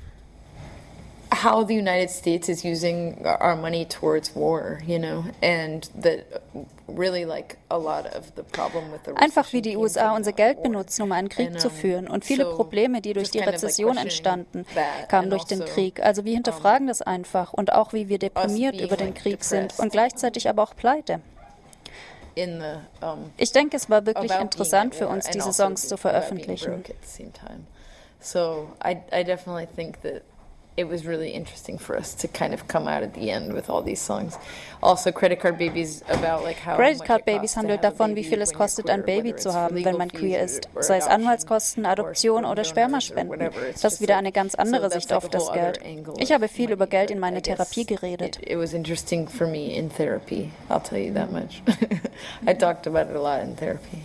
How 1.44 1.64
the 1.64 1.74
United 1.74 2.10
States 2.10 2.48
is 2.48 2.64
using 2.64 3.24
our 3.24 3.56
money 3.56 3.84
towards 3.84 4.34
war, 4.34 4.80
you 4.86 4.98
know, 4.98 5.24
and 5.42 5.88
that 5.94 6.42
really 6.88 7.24
like 7.24 7.58
a 7.70 7.78
lot 7.78 8.06
of 8.06 8.34
the 8.34 8.42
problem 8.42 8.90
with 8.90 9.04
the 9.04 9.12
Einfach 9.12 9.52
wie 9.52 9.62
die 9.62 9.76
USA 9.76 10.14
unser 10.16 10.32
Geld 10.32 10.62
benutzen, 10.62 11.02
um 11.02 11.12
einen 11.12 11.28
Krieg 11.28 11.60
zu 11.60 11.70
führen. 11.70 12.08
Und 12.08 12.24
viele 12.24 12.46
Probleme, 12.46 13.00
die 13.00 13.12
durch 13.12 13.30
die 13.30 13.38
Rezession 13.38 13.96
entstanden, 13.96 14.66
kamen 15.08 15.30
durch 15.30 15.44
den 15.44 15.62
also 15.62 15.72
Krieg. 15.72 16.00
Also 16.00 16.24
wir 16.24 16.34
hinterfragen 16.34 16.86
das 16.86 17.02
einfach 17.02 17.52
und 17.52 17.72
auch 17.72 17.92
wie 17.92 18.08
wir 18.08 18.18
deprimiert 18.18 18.80
über 18.80 18.96
den 18.96 19.14
Krieg 19.14 19.44
sind 19.44 19.78
und 19.78 19.92
gleichzeitig 19.92 20.48
aber 20.48 20.62
auch 20.62 20.74
pleite. 20.74 21.20
Ich 23.36 23.52
denke, 23.52 23.76
es 23.76 23.90
war 23.90 24.06
wirklich 24.06 24.32
interessant 24.32 24.94
für 24.94 25.08
uns, 25.08 25.26
diese 25.26 25.46
also 25.46 25.64
Songs 25.64 25.88
zu 25.88 25.96
veröffentlichen. 25.96 26.84
So 28.20 28.68
I, 28.84 28.96
I 29.12 29.22
definitely 29.22 29.68
think 29.76 30.02
that 30.02 30.22
it 30.78 30.88
was 30.88 31.04
really 31.04 31.30
interesting 31.30 31.76
for 31.76 31.96
us 31.96 32.14
to 32.14 32.28
kind 32.28 32.54
of 32.54 32.68
come 32.68 32.86
out 32.86 33.02
at 33.02 33.12
the 33.14 33.32
end 33.32 33.52
with 33.52 33.68
all 33.68 33.82
these 33.82 34.00
songs. 34.00 34.38
Also 34.80 35.10
Credit 35.10 35.40
Card 35.40 35.58
Babies 35.58 36.04
about 36.08 36.44
like 36.44 36.56
how 36.56 36.76
Credit 36.76 37.04
Card 37.04 37.24
Babies 37.24 37.56
handelt 37.56 37.82
davon, 37.82 38.14
wie 38.14 38.22
viel 38.22 38.40
es 38.40 38.52
kostet, 38.52 38.88
ein 38.88 39.02
Baby 39.02 39.34
zu 39.34 39.52
haben, 39.52 39.84
wenn 39.84 39.96
man 39.96 40.08
queer 40.08 40.40
ist, 40.40 40.68
sei 40.78 40.98
es 40.98 41.08
Anwaltskosten, 41.08 41.84
Adoption 41.84 42.44
oder 42.44 42.62
Spermaspenden. 42.62 43.50
Das 43.82 43.94
ist 43.94 44.00
wieder 44.00 44.16
eine 44.16 44.30
ganz 44.30 44.54
andere 44.54 44.88
Sicht 44.90 45.12
auf 45.12 45.28
das 45.28 45.50
Geld. 45.52 45.80
Ich 46.18 46.30
habe 46.30 46.46
viel 46.46 46.70
über 46.70 46.86
Geld 46.86 47.10
in 47.10 47.18
meiner 47.18 47.42
Therapie 47.42 47.84
geredet. 47.84 48.38
It 48.42 48.56
was 48.56 48.72
interesting 48.72 49.26
for 49.26 49.48
me 49.48 49.74
in 49.76 49.90
therapy, 49.90 50.52
I'll 50.70 50.80
tell 50.80 50.98
you 50.98 51.12
that 51.14 51.32
much. 51.32 51.60
I 52.46 52.54
talked 52.54 52.86
about 52.86 53.10
it 53.10 53.16
a 53.16 53.20
lot 53.20 53.42
in 53.42 53.56
therapy, 53.56 54.02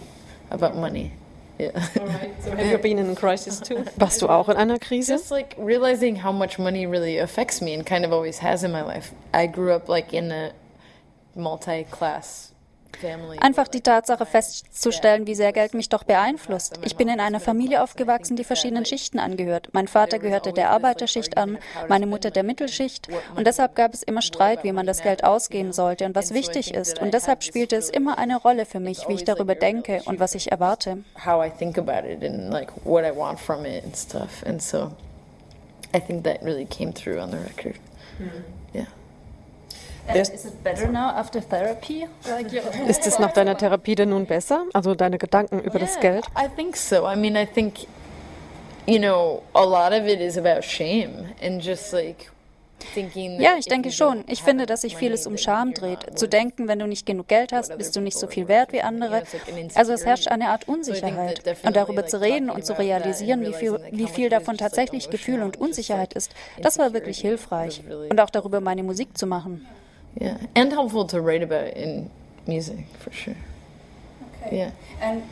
about 0.50 0.76
money. 0.76 1.12
Yeah. 1.60 1.82
So 1.82 2.56
have 2.56 2.66
you 2.66 2.78
been 2.78 2.98
in 2.98 3.10
a 3.10 3.16
crisis 3.16 3.60
too? 3.60 3.86
Warst 3.98 4.22
du 4.22 4.28
auch 4.28 4.50
in 4.50 4.58
einer 4.58 4.80
Krise? 4.80 5.08
Just 5.08 5.32
like 5.32 5.56
realizing 5.58 6.16
how 6.18 6.32
much 6.32 6.58
money 6.58 6.86
really 6.86 7.18
affects 7.18 7.62
me 7.62 7.74
and 7.74 7.86
kind 7.86 8.06
of 8.06 8.12
always 8.12 8.40
has 8.40 8.64
in 8.64 8.72
my 8.72 8.82
life. 8.82 9.14
I 9.34 9.48
grew 9.48 9.72
up 9.72 9.88
like 9.88 10.14
in 10.14 10.32
a 10.32 10.54
multi-class 11.36 12.53
Einfach 13.40 13.68
die 13.68 13.82
Tatsache 13.82 14.26
festzustellen, 14.26 15.28
wie 15.28 15.36
sehr 15.36 15.54
Geld 15.54 15.74
mich 15.74 15.90
doch 15.90 16.04
beeinflusst. 16.04 16.80
Ich 16.84 16.96
bin 16.96 17.10
in 17.10 17.20
einer 17.20 17.40
Familie 17.40 17.84
aufgewachsen, 17.84 18.36
die 18.36 18.44
verschiedenen 18.44 18.86
Schichten 18.86 19.20
angehört. 19.20 19.70
Mein 19.74 19.88
Vater 19.88 20.20
gehörte 20.20 20.54
der 20.54 20.70
Arbeiterschicht 20.70 21.38
an, 21.38 21.58
meine 21.88 22.06
Mutter 22.06 22.32
der 22.32 22.44
Mittelschicht. 22.44 23.08
Und 23.36 23.48
deshalb 23.48 23.76
gab 23.76 23.94
es 23.94 24.04
immer 24.04 24.22
Streit, 24.22 24.64
wie 24.64 24.72
man 24.72 24.86
das 24.86 25.02
Geld 25.02 25.24
ausgeben 25.24 25.74
sollte 25.74 26.06
und 26.06 26.16
was 26.16 26.34
wichtig 26.34 26.74
ist. 26.74 27.00
Und 27.00 27.14
deshalb 27.14 27.44
spielte 27.44 27.76
es 27.76 27.90
immer 27.90 28.18
eine 28.18 28.38
Rolle 28.38 28.66
für 28.66 28.80
mich, 28.80 29.08
wie 29.08 29.14
ich 29.14 29.24
darüber 29.24 29.56
denke 29.56 30.02
und 30.06 30.20
was 30.20 30.36
ich 30.36 30.52
erwarte. 30.52 31.04
I 35.96 36.00
think 36.00 36.24
that 36.24 36.42
really 36.44 36.66
came 36.66 36.92
through 36.92 37.20
on 37.20 37.30
the 37.30 37.38
record. 37.38 37.76
Mm. 38.20 38.24
Yeah. 38.24 38.63
Ist 42.88 43.08
es 43.08 43.20
nach 43.20 43.32
deiner 43.34 43.58
Therapie 43.58 43.96
denn 43.96 44.10
nun 44.10 44.26
besser? 44.26 44.66
Also 44.74 44.96
deine 44.96 45.18
Gedanken 45.18 45.60
über 45.62 45.80
das 45.80 46.00
Geld? 46.00 46.26
I 46.38 46.48
think 46.56 46.76
so. 46.76 47.08
I 47.10 47.16
mean, 47.16 47.36
I 47.36 47.46
think, 47.46 47.88
you 48.86 49.00
know, 49.00 49.44
a 49.54 49.64
lot 49.64 49.92
of 49.94 50.08
it 50.08 50.20
is 50.20 50.38
about 50.38 50.62
shame 50.62 51.34
and 51.42 51.64
just 51.64 51.94
like 51.94 52.34
ja, 53.40 53.56
ich 53.58 53.66
denke 53.66 53.92
schon. 53.92 54.24
Ich 54.28 54.44
finde, 54.44 54.66
dass 54.66 54.82
sich 54.82 54.98
vieles 54.98 55.26
um 55.26 55.38
Scham 55.38 55.74
dreht. 55.74 56.18
Zu 56.18 56.28
denken, 56.28 56.68
wenn 56.68 56.80
du 56.80 56.88
nicht 56.88 57.06
genug 57.06 57.28
Geld 57.28 57.54
hast, 57.54 57.78
bist 57.78 57.96
du 57.96 58.02
nicht 58.02 58.18
so 58.18 58.28
viel 58.28 58.48
wert 58.48 58.74
wie 58.74 58.82
andere. 58.82 59.24
Also 59.76 59.94
es 59.94 60.06
herrscht 60.06 60.28
eine 60.28 60.50
Art 60.50 60.68
Unsicherheit. 60.68 61.44
Und 61.64 61.76
darüber 61.76 62.06
zu 62.06 62.22
reden 62.22 62.50
und 62.50 62.66
zu 62.66 62.78
realisieren, 62.78 63.42
wie 63.46 63.54
viel, 63.54 63.80
wie 63.92 64.08
viel 64.08 64.30
davon 64.30 64.58
tatsächlich 64.58 65.10
Gefühl 65.10 65.42
und 65.44 65.60
Unsicherheit 65.60 66.14
ist, 66.14 66.32
das 66.62 66.78
war 66.78 66.94
wirklich 66.94 67.20
hilfreich. 67.20 67.82
Und 68.10 68.20
auch 68.20 68.30
darüber 68.30 68.60
meine 68.60 68.84
Musik 68.84 69.18
zu 69.18 69.28
machen. 69.28 69.66
Yeah, 70.20 70.38
and 70.56 70.72
helpful 70.72 71.08
to 71.08 71.20
write 71.20 71.44
about 71.44 71.76
in 71.76 72.10
music, 72.46 72.86
for 73.00 73.12
sure. 73.12 73.36
Okay. 74.46 74.58
Yeah. 74.58 74.72
And 75.02 75.24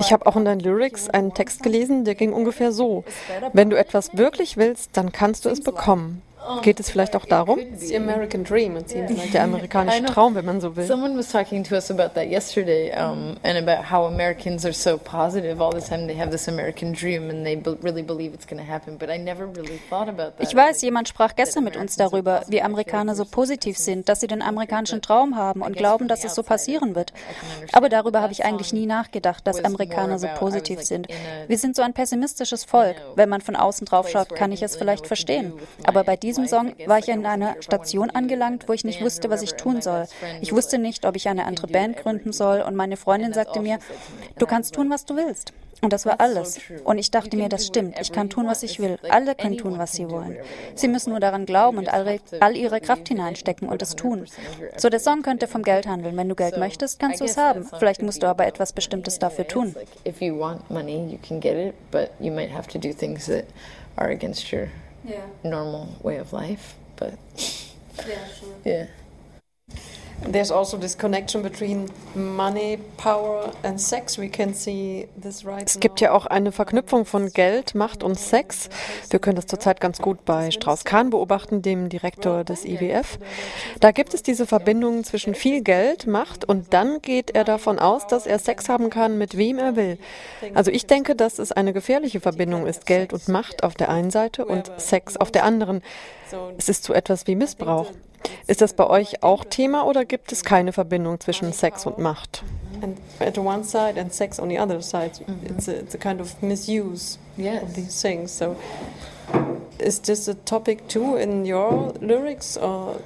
ich 0.00 0.12
habe 0.12 0.26
auch 0.26 0.36
in 0.36 0.44
deinen 0.44 0.60
Lyrics 0.60 1.08
einen 1.08 1.34
Text 1.34 1.62
gelesen, 1.62 2.04
der 2.04 2.16
ging 2.16 2.32
ungefähr 2.32 2.72
so. 2.72 3.04
Wenn 3.52 3.70
du 3.70 3.78
etwas 3.78 4.16
wirklich 4.16 4.56
willst, 4.56 4.96
dann 4.96 5.12
kannst 5.12 5.44
du 5.44 5.48
es 5.48 5.60
bekommen. 5.60 6.22
Geht 6.62 6.80
es 6.80 6.90
vielleicht 6.90 7.16
auch 7.16 7.24
darum? 7.24 7.58
The 7.76 7.96
American 7.96 8.44
Dream, 8.44 8.76
it 8.76 8.88
seems 8.88 9.10
like. 9.10 9.32
Der 9.32 9.44
amerikanische 9.44 10.04
Traum, 10.06 10.34
wenn 10.34 10.44
man 10.44 10.60
so 10.60 10.76
will. 10.76 10.86
Someone 10.86 11.16
was 11.16 11.30
talking 11.30 11.64
to 11.64 11.74
us 11.74 11.90
about 11.90 12.14
that 12.14 12.28
yesterday 12.28 12.92
um, 12.92 13.36
and 13.42 13.56
about 13.56 13.90
how 13.90 14.06
Americans 14.06 14.64
are 14.64 14.72
so 14.72 14.98
positive 14.98 15.60
all 15.62 15.72
the 15.72 15.80
time. 15.80 16.06
They 16.06 16.18
have 16.18 16.30
this 16.30 16.48
American 16.48 16.92
dream 16.92 17.30
and 17.30 17.44
they 17.44 17.56
really 17.82 18.02
believe 18.02 18.34
it's 18.34 18.46
going 18.46 18.64
to 18.64 18.70
happen. 18.70 18.96
But 18.98 19.10
I 19.10 19.18
never 19.18 19.46
really 19.46 19.80
thought 19.90 20.08
about 20.08 20.36
that. 20.38 20.40
Ich 20.40 20.54
weiß, 20.54 20.82
jemand 20.82 21.08
sprach 21.08 21.34
gestern 21.34 21.64
mit 21.64 21.76
uns 21.76 21.96
darüber, 21.96 22.42
wie 22.48 22.62
Amerikaner 22.62 23.14
so 23.14 23.24
positiv 23.24 23.78
sind, 23.78 24.08
dass 24.08 24.20
sie 24.20 24.26
den 24.26 24.42
amerikanischen 24.42 25.02
Traum 25.02 25.36
haben 25.36 25.62
und 25.62 25.76
glauben, 25.76 26.08
dass 26.08 26.24
es 26.24 26.34
so 26.34 26.42
passieren 26.42 26.94
wird. 26.94 27.12
Aber 27.72 27.88
darüber 27.88 28.22
habe 28.22 28.32
ich 28.32 28.44
eigentlich 28.44 28.72
nie 28.72 28.86
nachgedacht, 28.86 29.46
dass 29.46 29.64
Amerikaner 29.64 30.18
so 30.18 30.28
positiv 30.38 30.82
sind. 30.82 31.08
Wir 31.46 31.58
sind 31.58 31.76
so 31.76 31.82
ein 31.82 31.92
pessimistisches 31.92 32.64
Volk. 32.64 32.96
Wenn 33.14 33.28
man 33.28 33.40
von 33.40 33.56
außen 33.56 33.86
drauf 33.86 34.08
schaut, 34.08 34.34
kann 34.34 34.52
ich 34.52 34.62
es 34.62 34.76
vielleicht 34.76 35.06
verstehen. 35.06 35.52
Aber 35.84 36.04
bei 36.04 36.16
diesem 36.16 36.35
diesem 36.36 36.48
Song 36.48 36.74
war 36.86 36.98
ich 36.98 37.08
in 37.08 37.24
einer 37.26 37.56
Station 37.60 38.10
angelangt, 38.10 38.68
wo 38.68 38.72
ich 38.72 38.84
nicht 38.84 39.02
wusste, 39.02 39.30
was 39.30 39.42
ich 39.42 39.54
tun 39.54 39.82
soll. 39.82 40.06
Ich 40.40 40.52
wusste 40.52 40.78
nicht, 40.78 41.04
ob 41.04 41.16
ich 41.16 41.28
eine 41.28 41.44
andere 41.44 41.66
Band 41.66 41.96
gründen 41.96 42.32
soll 42.32 42.60
und 42.60 42.76
meine 42.76 42.96
Freundin 42.96 43.32
sagte 43.32 43.60
mir, 43.60 43.78
du 44.38 44.46
kannst 44.46 44.74
tun, 44.74 44.90
was 44.90 45.04
du 45.04 45.16
willst. 45.16 45.52
Und 45.82 45.92
das 45.92 46.06
war 46.06 46.20
alles. 46.20 46.58
Und 46.84 46.96
ich 46.96 47.10
dachte 47.10 47.36
mir, 47.36 47.50
das 47.50 47.66
stimmt. 47.66 47.98
Ich 48.00 48.10
kann 48.10 48.30
tun, 48.30 48.46
was 48.46 48.62
ich 48.62 48.80
will. 48.80 48.98
Alle 49.10 49.34
können 49.34 49.58
tun, 49.58 49.78
was 49.78 49.92
sie 49.92 50.08
wollen. 50.08 50.38
Sie 50.74 50.88
müssen 50.88 51.10
nur 51.10 51.20
daran 51.20 51.44
glauben 51.44 51.76
und 51.76 51.92
all, 51.92 52.18
all 52.40 52.56
ihre 52.56 52.80
Kraft 52.80 53.08
hineinstecken 53.08 53.68
und 53.68 53.82
es 53.82 53.94
tun. 53.94 54.24
So, 54.78 54.88
der 54.88 55.00
Song 55.00 55.20
könnte 55.20 55.46
vom 55.46 55.62
Geld 55.62 55.86
handeln. 55.86 56.16
Wenn 56.16 56.30
du 56.30 56.34
Geld 56.34 56.56
möchtest, 56.56 56.98
kannst 56.98 57.20
du 57.20 57.24
es 57.24 57.36
haben. 57.36 57.68
Vielleicht 57.78 58.00
musst 58.00 58.22
du 58.22 58.26
aber 58.26 58.46
etwas 58.46 58.72
Bestimmtes 58.72 59.18
dafür 59.18 59.46
tun. 59.46 59.76
If 60.06 60.22
you 60.22 60.38
want 60.38 60.68
money, 60.70 61.08
you 61.10 61.18
can 61.18 61.40
get 61.40 61.56
it, 61.56 61.74
but 61.90 62.10
you 62.20 62.32
might 62.32 62.50
have 62.50 62.68
to 62.68 62.78
do 62.78 62.92
things 62.94 63.26
that 63.26 63.44
are 63.96 64.10
against 64.10 64.50
your 64.50 64.68
yeah. 65.06 65.26
normal 65.44 65.96
way 66.02 66.16
of 66.16 66.32
life. 66.32 66.74
But 66.96 67.18
yeah, 68.06 68.26
sure. 68.28 68.54
Yeah. 68.64 68.86
There's 70.24 70.50
also 70.50 70.76
this 70.76 70.96
connection 70.96 71.42
between 71.42 71.88
money, 72.14 72.78
power 72.96 73.52
and 73.62 73.80
sex. 73.80 74.18
We 74.18 74.28
can 74.28 74.54
see 74.54 75.08
this 75.20 75.44
right 75.44 75.62
Es 75.64 75.78
gibt 75.78 76.00
ja 76.00 76.12
auch 76.12 76.26
eine 76.26 76.52
Verknüpfung 76.52 77.04
von 77.04 77.30
Geld, 77.30 77.74
Macht 77.74 78.02
und 78.02 78.18
Sex. 78.18 78.68
Wir 79.10 79.20
können 79.20 79.36
das 79.36 79.46
zurzeit 79.46 79.80
ganz 79.80 79.98
gut 79.98 80.24
bei 80.24 80.50
Strauss-Kahn 80.50 81.10
beobachten, 81.10 81.62
dem 81.62 81.88
Direktor 81.88 82.44
des 82.44 82.64
IWF. 82.64 83.18
Da 83.80 83.92
gibt 83.92 84.14
es 84.14 84.22
diese 84.22 84.46
Verbindung 84.46 85.04
zwischen 85.04 85.34
viel 85.34 85.62
Geld, 85.62 86.06
Macht 86.06 86.44
und 86.44 86.72
dann 86.72 87.02
geht 87.02 87.30
er 87.32 87.44
davon 87.44 87.78
aus, 87.78 88.06
dass 88.06 88.26
er 88.26 88.38
Sex 88.38 88.68
haben 88.68 88.90
kann, 88.90 89.18
mit 89.18 89.36
wem 89.36 89.58
er 89.58 89.76
will. 89.76 89.98
Also 90.54 90.70
ich 90.70 90.86
denke, 90.86 91.14
dass 91.14 91.38
es 91.38 91.52
eine 91.52 91.72
gefährliche 91.72 92.20
Verbindung 92.20 92.66
ist, 92.66 92.86
Geld 92.86 93.12
und 93.12 93.28
Macht 93.28 93.62
auf 93.62 93.74
der 93.74 93.90
einen 93.90 94.10
Seite 94.10 94.44
und 94.44 94.70
Sex 94.78 95.16
auf 95.16 95.30
der 95.30 95.44
anderen. 95.44 95.82
Es 96.58 96.68
ist 96.68 96.84
so 96.84 96.92
etwas 96.92 97.26
wie 97.26 97.36
Missbrauch. 97.36 97.92
Ist 98.46 98.60
das 98.60 98.72
bei 98.74 98.86
euch 98.86 99.22
auch 99.22 99.44
Thema 99.44 99.86
oder 99.86 100.04
gibt 100.04 100.32
es 100.32 100.44
keine 100.44 100.72
Verbindung 100.72 101.20
zwischen 101.20 101.52
Sex 101.52 101.86
und 101.86 101.98
Macht? 101.98 102.42
And 102.82 102.98
at 103.20 103.38
one 103.38 103.64
side 103.64 103.98
and 103.98 104.12
sex 104.12 104.38
on 104.38 104.48
the 104.50 104.58
other 104.58 104.82
side. 104.82 105.12
It's, 105.44 105.68
a, 105.68 105.72
it's 105.72 105.94
a 105.94 105.98
kind 105.98 106.20
of 106.20 106.40
misuse 106.42 107.18
Yes. 107.36 107.62
of 107.62 107.74
these 107.74 108.00
things. 108.02 108.36
So, 108.36 108.56
is 109.78 110.00
this 110.00 110.28
a 110.28 110.34
topic 110.34 110.86
too 110.88 111.16
in 111.16 111.44
your 111.50 111.94
lyrics, 112.00 112.56
or 112.58 112.96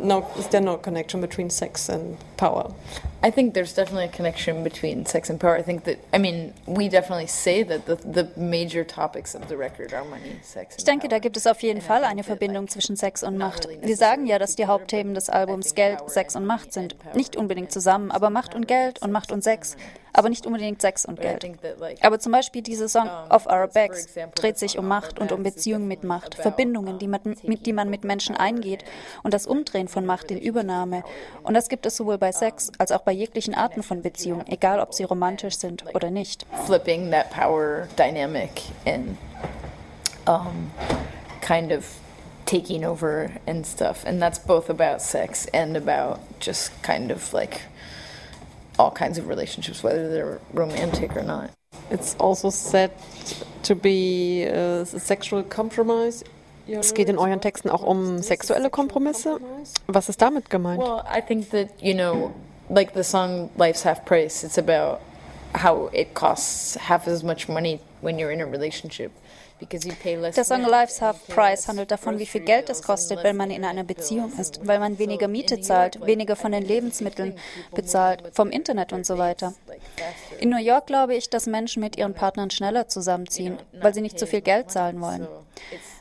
no? 0.00 0.26
Is 0.38 0.48
there 0.48 0.60
no 0.60 0.76
connection 0.76 1.20
between 1.20 1.50
sex 1.50 1.88
and 1.88 2.16
power? 2.36 2.72
I 3.22 3.30
think 3.30 3.54
there's 3.54 3.72
definitely 3.74 4.04
a 4.04 4.08
connection 4.16 4.62
between 4.62 5.06
sex 5.06 5.30
and 5.30 5.40
power. 5.40 5.56
I 5.56 5.62
think 5.62 5.84
that, 5.84 5.98
I 6.12 6.18
mean, 6.18 6.52
we 6.66 6.88
definitely 6.88 7.26
say 7.26 7.62
that 7.62 7.86
the, 7.86 7.96
the 7.96 8.28
major 8.36 8.84
topics 8.84 9.34
of 9.34 9.48
the 9.48 9.56
record 9.56 9.94
are 9.94 10.04
money, 10.04 10.38
sex, 10.42 10.74
and 10.74 10.78
Ich 10.80 10.84
denke, 10.84 11.08
da 11.08 11.18
gibt 11.18 11.36
es 11.36 11.46
auf 11.46 11.62
jeden 11.62 11.80
Fall 11.80 12.04
eine 12.04 12.22
Verbindung 12.22 12.68
zwischen 12.68 12.96
Sex 12.96 13.22
und 13.22 13.38
Macht. 13.38 13.66
Wir 13.80 13.96
sagen 13.96 14.26
ja, 14.26 14.38
dass 14.38 14.56
die 14.56 14.66
Hauptthemen 14.66 15.14
des 15.14 15.30
Albums 15.30 15.74
Geld, 15.74 16.00
Sex 16.10 16.36
und 16.36 16.44
Macht 16.44 16.72
sind. 16.72 16.96
Nicht 17.14 17.36
unbedingt 17.36 17.72
zusammen, 17.72 18.10
aber 18.10 18.28
Macht 18.28 18.54
und 18.54 18.68
Geld 18.68 19.00
und 19.00 19.10
Macht 19.10 19.32
und 19.32 19.42
Sex. 19.42 19.76
Aber 20.14 20.28
nicht 20.28 20.46
unbedingt 20.46 20.80
Sex 20.80 21.04
und 21.04 21.20
Geld. 21.20 21.44
Aber 22.00 22.18
zum 22.18 22.32
Beispiel 22.32 22.62
dieser 22.62 22.88
Song 22.88 23.10
Off 23.28 23.46
Our 23.46 23.68
Backs 23.68 24.08
dreht 24.34 24.58
sich 24.58 24.78
um 24.78 24.88
Macht 24.88 25.18
und 25.18 25.32
um 25.32 25.42
Beziehungen 25.42 25.86
mit 25.86 26.04
Macht, 26.04 26.36
Verbindungen, 26.36 26.98
die 26.98 27.08
man, 27.08 27.20
mit, 27.42 27.66
die 27.66 27.72
man 27.72 27.90
mit 27.90 28.04
Menschen 28.04 28.36
eingeht 28.36 28.84
und 29.22 29.34
das 29.34 29.46
Umdrehen 29.46 29.88
von 29.88 30.06
Macht 30.06 30.30
in 30.30 30.38
Übernahme. 30.38 31.04
Und 31.42 31.54
das 31.54 31.68
gibt 31.68 31.84
es 31.84 31.96
sowohl 31.96 32.16
bei 32.16 32.32
Sex 32.32 32.70
als 32.78 32.92
auch 32.92 33.02
bei 33.02 33.12
jeglichen 33.12 33.54
Arten 33.54 33.82
von 33.82 34.00
Beziehungen, 34.00 34.46
egal 34.46 34.80
ob 34.80 34.94
sie 34.94 35.04
romantisch 35.04 35.58
sind 35.58 35.84
oder 35.94 36.10
nicht. 36.10 36.46
flipping 36.64 37.10
that 37.10 37.30
power 37.30 37.88
dynamic 37.96 38.62
and 38.86 39.16
um, 40.26 40.70
kind 41.40 41.72
of 41.72 41.98
taking 42.46 42.84
over 42.84 43.32
and 43.46 43.66
stuff. 43.66 44.04
And 44.06 44.20
that's 44.20 44.38
both 44.38 44.70
about 44.70 45.02
sex 45.02 45.46
and 45.52 45.76
about 45.76 46.20
just 46.40 46.70
kind 46.82 47.10
of 47.10 47.32
like 47.32 47.62
all 48.78 48.90
kinds 48.90 49.18
of 49.18 49.28
relationships, 49.28 49.82
whether 49.82 50.10
they're 50.10 50.40
romantic 50.52 51.16
or 51.16 51.22
not. 51.22 51.50
It's 51.90 52.14
also 52.18 52.50
said 52.50 52.92
to 53.64 53.74
be 53.74 54.46
uh, 54.46 54.82
a 54.82 55.00
sexual 55.00 55.42
compromise. 55.42 56.24
your 56.66 56.80
Es 56.80 56.94
geht 56.94 57.08
in 57.08 57.16
lyrics. 57.16 57.28
euren 57.28 57.40
Texten 57.40 57.70
auch 57.70 57.82
um 57.82 58.16
Is 58.16 58.16
this 58.16 58.26
a 58.26 58.28
sexuelle 58.28 58.70
Kompromisse. 58.70 59.38
Was 59.86 60.08
ist 60.08 60.20
damit 60.22 60.48
gemeint? 60.50 60.80
Well, 60.80 61.04
I 61.06 61.20
think 61.20 61.50
that, 61.50 61.68
you 61.82 61.94
know, 61.94 62.32
like 62.70 62.94
the 62.94 63.04
song 63.04 63.50
Life's 63.56 63.82
Half 63.84 64.04
Price, 64.04 64.44
it's 64.44 64.58
about 64.58 65.00
how 65.54 65.88
it 65.92 66.14
costs 66.14 66.76
half 66.76 67.06
as 67.06 67.22
much 67.22 67.48
money 67.48 67.80
when 68.00 68.18
you're 68.18 68.32
in 68.32 68.40
a 68.40 68.46
relationship. 68.46 69.12
Der 69.72 70.44
Song 70.44 70.62
Life's 70.62 71.02
and 71.02 71.14
Half 71.14 71.26
Price 71.28 71.68
handelt 71.68 71.90
davon, 71.90 72.18
wie 72.18 72.26
viel 72.26 72.42
Geld 72.42 72.70
es 72.70 72.82
kostet, 72.82 73.22
wenn 73.22 73.36
man 73.36 73.50
in 73.50 73.64
einer 73.64 73.84
Beziehung 73.84 74.32
ist, 74.38 74.66
weil 74.66 74.78
man 74.78 74.98
weniger 74.98 75.28
Miete 75.28 75.60
zahlt, 75.60 76.04
weniger 76.04 76.36
von 76.36 76.52
den 76.52 76.64
Lebensmitteln 76.64 77.34
bezahlt, 77.74 78.22
vom 78.32 78.50
Internet 78.50 78.92
und 78.92 79.06
so 79.06 79.18
weiter. 79.18 79.54
In 80.40 80.50
New 80.50 80.58
York 80.58 80.86
glaube 80.86 81.14
ich, 81.14 81.30
dass 81.30 81.46
Menschen 81.46 81.80
mit 81.80 81.96
ihren 81.96 82.14
Partnern 82.14 82.50
schneller 82.50 82.88
zusammenziehen, 82.88 83.58
weil 83.80 83.94
sie 83.94 84.00
nicht 84.00 84.18
so 84.18 84.26
viel 84.26 84.40
Geld 84.40 84.70
zahlen 84.70 85.00
wollen. 85.00 85.26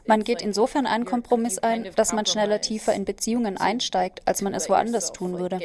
Man 0.06 0.24
geht 0.24 0.42
insofern 0.42 0.86
einen 0.86 1.06
Kompromiss 1.06 1.60
ein, 1.60 1.90
dass 1.96 2.14
man 2.14 2.26
schneller 2.26 2.60
tiefer 2.62 2.94
in 2.94 3.06
Beziehungen 3.06 3.58
einsteigt, 3.58 4.22
als 4.26 4.42
man 4.42 4.54
es 4.54 4.70
woanders 4.70 5.14
tun 5.14 5.40
würde. 5.40 5.60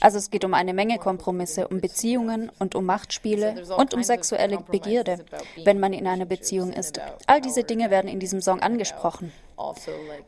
Also 0.00 0.18
es 0.18 0.30
geht 0.30 0.44
um 0.44 0.54
eine 0.54 0.72
Menge 0.72 0.98
Kompromisse, 0.98 1.68
um 1.68 1.80
Beziehungen 1.80 2.50
und 2.58 2.74
um 2.74 2.86
Machtspiele 2.86 3.64
und 3.76 3.94
um 3.94 4.02
sexuelle 4.02 4.58
Begierde, 4.58 5.24
wenn 5.64 5.78
man 5.78 5.92
in 5.92 6.06
einer 6.06 6.26
Beziehung 6.26 6.72
ist. 6.72 7.00
All 7.26 7.40
diese 7.40 7.64
Dinge 7.64 7.90
werden 7.90 8.08
in 8.08 8.20
diesem 8.20 8.40
Song 8.40 8.60
angesprochen. 8.60 9.32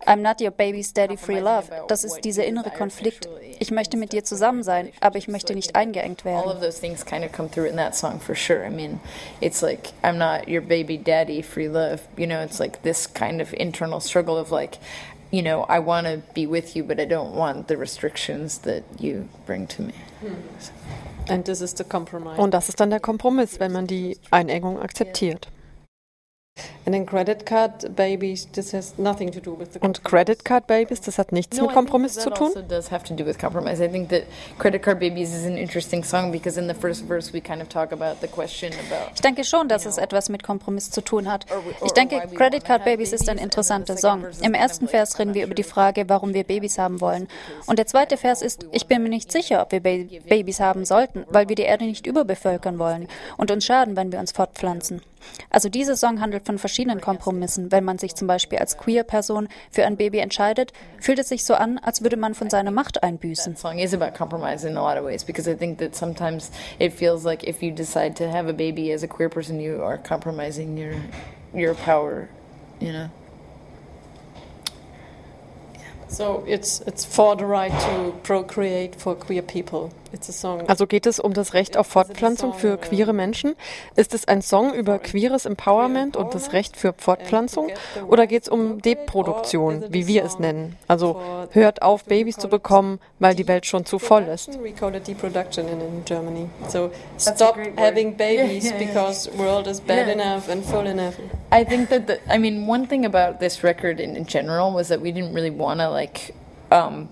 I'm 0.06 0.22
not 0.22 0.40
your 0.40 0.50
baby's 0.50 0.92
daddy 0.92 1.16
free 1.16 1.40
love. 1.40 1.70
Das 1.88 2.04
ist 2.04 2.24
dieser 2.24 2.44
innere 2.44 2.70
Konflikt. 2.70 3.28
Ich 3.58 3.70
möchte 3.70 3.96
mit 3.96 4.12
dir 4.12 4.24
zusammen 4.24 4.62
sein, 4.62 4.90
aber 5.00 5.18
ich 5.18 5.28
möchte 5.28 5.54
nicht 5.54 5.76
eingeengt 5.76 6.26
All 6.26 6.32
werden. 6.32 6.50
of 6.50 6.60
those 6.60 6.80
things 6.80 7.04
kind 7.04 7.24
of 7.24 7.32
come 7.32 7.48
through 7.48 7.68
in 7.68 7.76
that 7.76 7.94
song 7.94 8.20
for 8.20 8.34
sure. 8.34 8.64
I 8.66 8.70
mean, 8.70 9.00
it's 9.40 9.62
like 9.62 9.92
I'm 10.02 10.16
not 10.18 10.48
your 10.48 10.62
baby 10.62 10.98
daddy, 10.98 11.42
free 11.42 11.68
love. 11.68 12.00
You 12.16 12.26
know, 12.26 12.42
it's 12.42 12.58
like 12.58 12.82
this 12.82 13.06
kind 13.06 13.40
of 13.40 13.52
internal 13.54 14.00
struggle 14.00 14.36
of 14.36 14.50
like, 14.50 14.78
you 15.30 15.42
know, 15.42 15.64
I 15.68 15.78
want 15.78 16.06
to 16.06 16.22
be 16.34 16.46
with 16.46 16.74
you, 16.74 16.82
but 16.82 16.98
I 16.98 17.04
don't 17.04 17.34
want 17.34 17.68
the 17.68 17.76
restrictions 17.76 18.58
that 18.62 18.82
you 18.98 19.28
bring 19.46 19.66
to 19.68 19.82
me. 19.82 19.94
And 21.28 21.44
this 21.44 21.60
is 21.60 21.74
the 21.74 21.84
compromise. 21.84 22.38
Und 22.38 22.52
das 22.52 22.68
ist 22.68 22.80
dann 22.80 22.90
der 22.90 23.00
Kompromiss, 23.00 23.60
wenn 23.60 23.70
man 23.72 23.86
die 23.86 24.18
Einengung 24.30 24.80
akzeptiert. 24.80 25.48
And 26.86 26.94
then 26.94 27.04
credit 27.06 27.44
card 27.46 27.94
babies. 27.94 28.48
This 28.52 28.72
has 28.72 28.94
nothing 28.98 29.30
to 29.32 29.40
do 29.40 29.56
with 29.58 29.72
the. 29.74 29.78
Und 29.80 30.02
Credit 30.04 30.44
Card 30.44 30.66
Babies, 30.66 31.00
das 31.00 31.18
hat 31.18 31.32
nichts 31.32 31.56
No, 31.58 31.64
mit 31.66 31.74
Kompromiss 31.74 32.14
zu 32.14 32.30
tun? 32.30 32.48
also 32.48 32.62
does 32.62 32.90
have 32.90 33.04
to 33.04 33.14
do 33.14 33.24
with 33.24 33.38
compromise. 33.38 33.82
I 33.84 33.88
think 33.88 34.08
that 34.10 34.22
Credit 34.58 34.82
Card 34.82 34.98
Babies 35.00 35.34
is 35.34 35.44
an 35.46 35.56
interesting 35.56 36.02
song 36.04 36.32
because 36.32 36.58
in 36.58 36.68
the 36.68 36.74
first 36.74 37.04
verse 37.06 37.32
we 37.32 37.40
kind 37.40 37.60
of 37.60 37.68
talk 37.68 37.92
about 37.92 38.16
the 38.20 38.28
question 38.28 38.72
about 38.72 39.10
Ich 39.14 39.20
denke 39.20 39.44
schon, 39.44 39.68
dass 39.68 39.86
es 39.86 39.98
etwas 39.98 40.28
mit 40.28 40.42
Kompromiss 40.42 40.90
zu 40.90 41.00
tun 41.02 41.30
hat. 41.30 41.46
Ich 41.84 41.92
denke, 41.92 42.20
Credit 42.34 42.64
Card 42.64 42.84
Babies 42.84 43.12
ist 43.12 43.28
ein 43.28 43.38
interessanter 43.38 43.96
Song. 43.96 44.24
Im 44.42 44.54
ersten 44.54 44.88
Vers 44.88 45.18
reden 45.18 45.34
wir 45.34 45.44
über 45.44 45.54
die 45.54 45.62
Frage, 45.62 46.08
warum 46.08 46.34
wir 46.34 46.44
Babys 46.44 46.78
haben 46.78 47.00
wollen. 47.00 47.28
Und 47.66 47.78
der 47.78 47.86
zweite 47.86 48.16
Vers 48.16 48.42
ist, 48.42 48.66
ich 48.72 48.86
bin 48.86 49.02
mir 49.02 49.08
nicht 49.10 49.30
sicher, 49.32 49.62
ob 49.62 49.72
wir 49.72 49.80
Ba- 49.80 50.06
Babys 50.28 50.60
haben 50.60 50.84
sollten, 50.84 51.24
weil 51.28 51.48
wir 51.48 51.56
die 51.56 51.62
Erde 51.62 51.84
nicht 51.84 52.06
überbevölkern 52.06 52.78
wollen 52.78 53.08
und 53.36 53.50
uns 53.50 53.64
schaden, 53.64 53.96
wenn 53.96 54.12
wir 54.12 54.18
uns 54.18 54.32
fortpflanzen. 54.32 55.02
Also 55.50 55.68
dieser 55.68 55.96
Song 55.96 56.20
handelt 56.22 56.46
von 56.46 56.58
verschiedenen 56.58 56.69
Kompromissen. 57.00 57.72
Wenn 57.72 57.84
man 57.84 57.98
sich 57.98 58.14
zum 58.14 58.26
Beispiel 58.26 58.58
als 58.58 58.76
Queer-Person 58.76 59.48
für 59.70 59.84
ein 59.84 59.96
Baby 59.96 60.18
entscheidet, 60.18 60.72
fühlt 60.98 61.18
es 61.18 61.28
sich 61.28 61.44
so 61.44 61.54
an, 61.54 61.78
als 61.78 62.02
würde 62.02 62.16
man 62.16 62.34
von 62.34 62.50
seiner 62.50 62.70
Macht 62.70 63.02
einbüßen. 63.02 63.56
your 71.52 71.74
power, 71.74 72.28
you 72.80 72.92
know. 72.92 73.10
So 76.10 76.42
it's 76.46 76.80
it's 76.86 77.04
for 77.04 77.36
the 77.36 77.44
right 77.46 77.70
to 77.72 78.12
procreate 78.24 78.96
for 79.00 79.14
queer 79.14 79.42
people. 79.42 79.90
It's 80.12 80.28
a 80.28 80.32
song. 80.32 80.62
Also 80.68 80.88
geht 80.88 81.06
es 81.06 81.20
um 81.20 81.34
das 81.34 81.54
Recht 81.54 81.76
auf 81.76 81.86
Fortpflanzung 81.86 82.52
für 82.52 82.78
queere 82.78 83.12
Menschen? 83.12 83.54
Ist 83.94 84.12
es 84.12 84.26
ein 84.26 84.42
Song 84.42 84.74
über 84.74 84.98
queeres 84.98 85.46
Empowerment 85.46 86.16
und 86.16 86.34
das 86.34 86.52
Recht 86.52 86.76
für 86.76 86.92
Fortpflanzung? 86.98 87.68
Oder 88.08 88.26
geht 88.26 88.42
es 88.42 88.48
um 88.48 88.82
Deproduktion, 88.82 89.84
wie 89.90 90.08
wir 90.08 90.24
es 90.24 90.40
nennen? 90.40 90.76
Also 90.88 91.20
hört 91.52 91.82
auf, 91.82 92.02
Babys 92.06 92.38
zu 92.38 92.48
bekommen, 92.48 92.98
weil 93.20 93.36
die 93.36 93.46
Welt 93.46 93.66
schon 93.66 93.86
zu 93.86 94.00
voll 94.00 94.24
ist. 94.24 94.60
We 94.60 94.72
call 94.72 94.96
it 94.96 95.06
deproduction 95.06 95.68
in, 95.68 95.80
in 95.80 96.04
Germany. 96.04 96.48
So 96.68 96.90
a 97.16 97.20
stop 97.20 97.56
having 97.76 98.16
babies 98.16 98.72
because 98.72 99.30
world 99.38 99.68
is 99.68 99.80
bad 99.80 100.08
Yeah. 100.08 100.34
enough 100.34 100.48
and 100.48 100.64
full 100.64 100.86
enough. 100.88 101.14
I 101.52 101.64
think 101.64 101.88
that 101.90 102.08
the, 102.08 102.18
I 102.28 102.38
mean 102.38 102.66
one 102.66 102.86
thing 102.88 103.04
about 103.06 103.38
this 103.38 103.62
record 103.62 104.00
in, 104.00 104.16
in 104.16 104.24
general 104.26 104.72
was 104.72 104.88
that 104.88 105.00
we 105.00 105.12
didn't 105.12 105.34
really 105.34 105.50
want 105.50 105.78
to 105.80 105.88
like 106.00 106.34
um, 106.70 107.10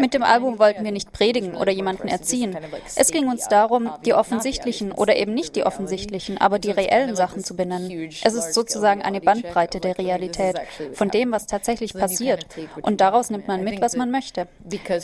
Mit 0.00 0.14
dem 0.14 0.22
Album 0.22 0.58
wollten 0.58 0.84
wir 0.84 0.92
nicht 0.92 1.12
predigen 1.12 1.56
oder 1.56 1.72
jemanden 1.72 2.08
erziehen. 2.08 2.56
Es 2.94 3.10
ging 3.10 3.28
uns 3.28 3.48
darum, 3.48 3.90
die 4.04 4.14
offensichtlichen 4.14 4.92
oder 4.92 5.16
eben 5.16 5.34
nicht 5.34 5.56
die 5.56 5.64
offensichtlichen, 5.64 6.38
aber 6.38 6.58
die 6.58 6.70
reellen 6.70 7.16
Sachen 7.16 7.42
zu 7.42 7.56
benennen. 7.56 8.10
Es 8.22 8.34
ist 8.34 8.54
sozusagen 8.54 9.02
eine 9.02 9.20
Bandbreite 9.20 9.80
der 9.80 9.98
Realität, 9.98 10.60
von 10.92 11.08
dem, 11.08 11.32
was 11.32 11.46
tatsächlich 11.46 11.94
passiert. 11.94 12.46
Und 12.82 13.00
daraus 13.00 13.30
nimmt 13.30 13.48
man 13.48 13.64
mit, 13.64 13.80
was 13.80 13.96
man 13.96 14.10
möchte. 14.10 14.46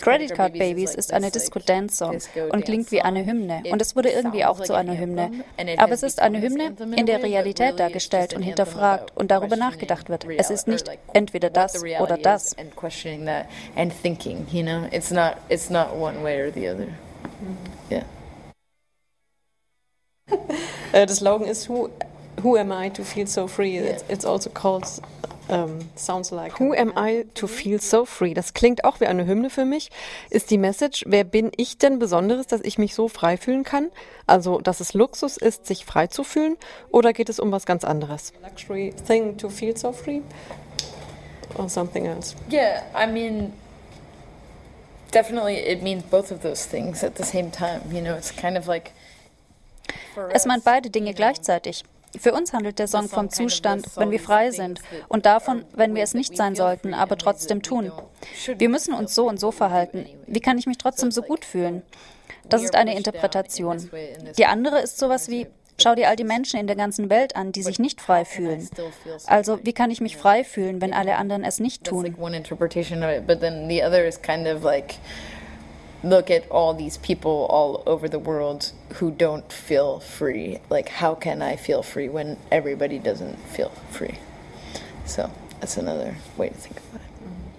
Credit 0.01 0.35
Card 0.35 0.59
Babies 0.59 0.95
ist 0.95 1.13
eine 1.13 1.31
Disco-Dance-Song 1.31 2.19
und 2.51 2.65
klingt 2.65 2.93
wie 2.93 3.03
eine 3.03 3.27
Hymne. 3.27 3.63
Und 3.71 3.83
es 3.83 3.97
wurde 3.97 4.11
irgendwie 4.11 4.45
auch 4.45 4.61
zu 4.61 4.75
einer 4.75 4.97
Hymne. 4.97 5.31
Aber 5.79 5.93
es 5.93 6.03
ist 6.03 6.23
eine 6.23 6.41
Hymne, 6.41 6.75
in 6.97 7.07
der 7.07 7.23
Realität 7.23 7.81
dargestellt 7.81 8.35
und 8.35 8.43
hinterfragt 8.43 9.17
und 9.17 9.31
darüber 9.31 9.57
nachgedacht 9.57 10.09
wird. 10.09 10.27
Es 10.37 10.51
ist 10.51 10.69
nicht 10.69 10.89
entweder 11.13 11.51
das 11.51 11.83
oder 11.83 12.12
das. 12.17 12.55
and 12.59 12.75
questioning 12.77 13.25
that 13.27 13.49
and 13.77 13.93
thinking 13.93 14.47
you 14.51 14.63
know 14.63 14.89
it's 14.93 15.11
not 15.11 15.39
it's 15.49 15.71
not 15.71 15.97
one 15.97 16.23
way 16.23 16.41
or 16.41 16.51
the 16.51 16.69
other 16.69 16.95
yeah 17.91 18.05
Uh, 20.95 21.07
the 21.07 21.15
slogan 21.15 21.49
is 21.49 21.65
"Who, 21.65 21.91
who 22.43 22.59
am 22.59 22.71
I 22.71 22.91
to 22.91 23.03
feel 23.03 23.27
so 23.27 23.47
free?" 23.47 23.79
It's, 23.79 24.05
it's 24.11 24.27
also 24.27 24.51
called 24.51 24.85
Um, 25.49 25.81
like 26.31 26.59
Who 26.59 26.73
am 26.73 26.93
I 26.97 27.27
to 27.35 27.47
feel 27.47 27.81
so 27.81 28.05
free? 28.05 28.33
Das 28.33 28.55
klingt 28.55 28.85
auch 28.85 29.01
wie 29.01 29.07
eine 29.07 29.27
Hymne 29.27 29.51
für 29.51 29.65
mich. 29.65 29.91
Ist 30.31 30.51
die 30.51 30.57
Message, 30.57 31.05
wer 31.07 31.25
bin 31.25 31.51
ich 31.57 31.79
denn 31.79 31.99
Besonderes, 31.99 32.47
dass 32.47 32.61
ich 32.63 32.79
mich 32.79 32.95
so 32.95 33.09
frei 33.09 33.37
fühlen 33.37 33.65
kann? 33.65 33.91
Also, 34.27 34.61
dass 34.61 34.81
es 34.81 34.95
Luxus 34.95 35.37
ist, 35.37 35.67
sich 35.67 35.85
frei 35.85 36.07
zu 36.07 36.25
fühlen? 36.25 36.57
Oder 36.91 37.13
geht 37.13 37.29
es 37.29 37.41
um 37.41 37.51
was 37.53 37.67
ganz 37.67 37.85
anderes? 37.85 38.33
Luxury 38.43 38.95
thing 39.07 39.37
to 39.37 39.49
feel 39.49 39.77
so 39.77 39.93
free? 39.93 40.21
Or 41.57 41.69
something 41.69 42.07
else? 42.07 42.35
Yeah, 42.51 42.83
I 42.95 43.07
mean, 43.07 43.53
definitely 45.13 45.57
it 45.57 45.83
means 45.83 46.03
both 46.05 46.31
of 46.33 46.43
those 46.43 46.67
things 46.67 47.05
at 47.05 47.17
the 47.17 47.25
same 47.25 47.51
time. 47.51 47.83
You 47.93 48.01
know, 48.01 48.17
it's 48.17 48.35
kind 48.35 48.57
of 48.57 48.67
like. 48.67 48.93
Es 50.33 50.47
meint 50.47 50.65
beide 50.65 50.91
Dinge 50.91 51.15
gleichzeitig. 51.15 51.85
Für 52.19 52.35
uns 52.35 52.53
handelt 52.53 52.79
der 52.79 52.89
Song 52.89 53.09
vom 53.09 53.31
Zustand, 53.31 53.87
wenn 53.97 54.11
wir 54.11 54.21
frei 54.21 54.51
sind 54.51 54.81
und 55.09 55.25
davon, 55.25 55.65
wenn 55.75 55.95
wir 55.95 56.03
es 56.03 56.13
nicht 56.13 56.37
sein 56.37 56.55
sollten, 56.55 56.93
aber 56.93 57.17
trotzdem 57.17 57.63
tun. 57.63 57.91
Wir 58.59 58.69
müssen 58.69 58.93
uns 58.93 59.15
so 59.15 59.27
und 59.27 59.41
so 59.41 59.51
verhalten. 59.51 60.07
Wie 60.27 60.41
kann 60.41 60.59
ich 60.59 60.67
mich 60.67 60.77
trotzdem 60.77 61.11
so 61.11 61.23
gut 61.23 61.45
fühlen? 61.47 61.83
Das 62.49 62.63
ist 62.63 62.75
eine 62.75 62.97
Interpretation. 62.97 63.91
Die 64.37 64.45
andere 64.45 64.81
ist 64.81 64.99
sowas 64.99 65.29
wie, 65.29 65.47
Schau 65.83 65.95
dir 65.95 66.09
all 66.09 66.17
die 66.17 66.25
Menschen 66.25 66.59
in 66.61 66.67
der 66.67 66.77
ganzen 66.77 67.11
Welt 67.11 67.37
an, 67.37 67.53
die 67.53 67.63
sich 67.63 67.79
nicht 67.79 68.01
frei 68.01 68.25
fühlen. 68.25 68.69
Also, 69.27 69.59
wie 69.63 69.73
kann 69.73 69.91
ich 69.91 70.01
mich 70.01 70.17
frei 70.17 70.45
fühlen, 70.45 70.81
wenn 70.81 70.93
alle 70.93 71.17
anderen 71.17 71.45
es 71.45 71.61
nicht 71.61 71.85
tun? 71.85 72.15
look 76.03 76.31
at 76.31 76.51
all 76.51 76.75
these 76.75 76.97
people 76.99 77.47
all 77.47 77.83
over 77.87 78.09
the 78.09 78.19
world 78.19 78.73
who 78.95 79.11
don't 79.11 79.53
feel 79.53 80.01
free. 80.01 80.59
Like, 80.69 80.89
how 80.89 81.15
can 81.15 81.43
I 81.43 81.57
feel 81.57 81.83
free 81.83 82.09
when 82.09 82.39
everybody 82.51 82.99
doesn't 82.99 83.39
feel 83.49 83.71
free? 83.91 84.19
So, 85.05 85.31
that's 85.61 85.77
another 85.77 86.17
way 86.37 86.49
to 86.49 86.55
think 86.55 86.79
about 86.79 87.03
it. 87.03 87.52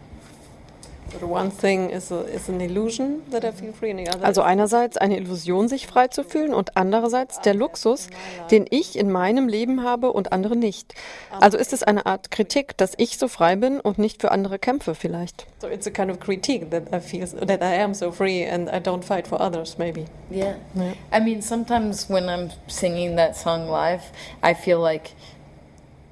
Also 4.21 4.41
einerseits 4.41 4.97
eine 4.97 5.17
Illusion, 5.17 5.67
sich 5.67 5.87
frei 5.87 6.07
zu 6.07 6.23
fühlen 6.23 6.53
und 6.53 6.77
andererseits 6.77 7.41
der 7.41 7.53
Luxus, 7.53 8.07
den 8.51 8.65
ich 8.69 8.97
in 8.97 9.11
meinem 9.11 9.47
Leben 9.47 9.83
habe 9.83 10.13
und 10.13 10.31
andere 10.31 10.55
nicht. 10.55 10.93
Also 11.39 11.57
ist 11.57 11.73
es 11.73 11.83
eine 11.83 12.05
Art 12.05 12.31
Kritik, 12.31 12.77
dass 12.77 12.93
ich 12.97 13.17
so 13.17 13.27
frei 13.27 13.55
bin 13.55 13.79
und 13.79 13.97
nicht 13.99 14.21
für 14.21 14.31
andere 14.31 14.59
kämpfe 14.59 14.95
vielleicht. 14.95 15.45
So 15.59 15.67
it's 15.67 15.87
a 15.87 15.91
kind 15.91 16.11
of 16.11 16.19
critique 16.19 16.69
that 16.71 16.83
I 16.93 16.99
feel 16.99 17.27
that 17.27 17.61
I 17.61 17.81
am 17.81 17.93
so 17.93 18.11
free 18.11 18.45
and 18.45 18.69
I 18.69 18.79
don't 18.79 19.03
fight 19.03 19.27
for 19.27 19.39
others 19.41 19.77
maybe. 19.77 20.05
Yeah. 20.29 20.55
yeah. 20.75 20.93
I 21.11 21.19
mean 21.19 21.41
sometimes 21.41 22.09
when 22.09 22.25
I'm 22.25 22.51
singing 22.67 23.15
that 23.17 23.35
song 23.35 23.67
live, 23.67 24.03
I 24.41 24.53
feel 24.53 24.79
like 24.79 25.11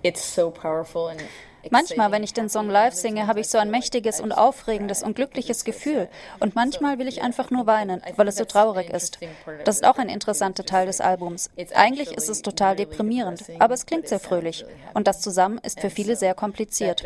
it's 0.04 0.24
so 0.24 0.50
powerful 0.50 1.08
and 1.08 1.22
Manchmal, 1.70 2.12
wenn 2.12 2.24
ich 2.24 2.34
den 2.34 2.50
Song 2.50 2.70
live 2.70 2.94
singe, 2.94 3.28
habe 3.28 3.40
ich 3.40 3.50
so 3.50 3.58
ein 3.58 3.70
mächtiges 3.70 4.20
und 4.20 4.32
aufregendes 4.32 5.04
und 5.04 5.16
glückliches 5.16 5.64
Gefühl. 5.64 6.08
Und 6.40 6.56
manchmal 6.56 7.00
will 7.00 7.08
ich 7.08 7.22
einfach 7.22 7.52
nur 7.52 7.68
weinen, 7.68 8.02
weil 8.16 8.28
es 8.28 8.38
so 8.38 8.46
traurig 8.46 8.90
ist. 8.90 9.20
Das 9.66 9.76
ist 9.76 9.86
auch 9.86 9.98
ein 9.98 10.10
interessanter 10.10 10.66
Teil 10.66 10.88
des 10.88 11.02
Albums. 11.02 11.50
Eigentlich 11.76 12.12
ist 12.12 12.30
es 12.30 12.42
total 12.42 12.76
deprimierend, 12.76 13.44
aber 13.60 13.74
es 13.74 13.86
klingt 13.86 14.08
sehr 14.08 14.20
fröhlich. 14.20 14.66
Und 14.94 15.08
das 15.08 15.22
zusammen 15.22 15.60
ist 15.64 15.80
für 15.80 15.90
viele 15.90 16.16
sehr 16.16 16.34
kompliziert. 16.34 17.04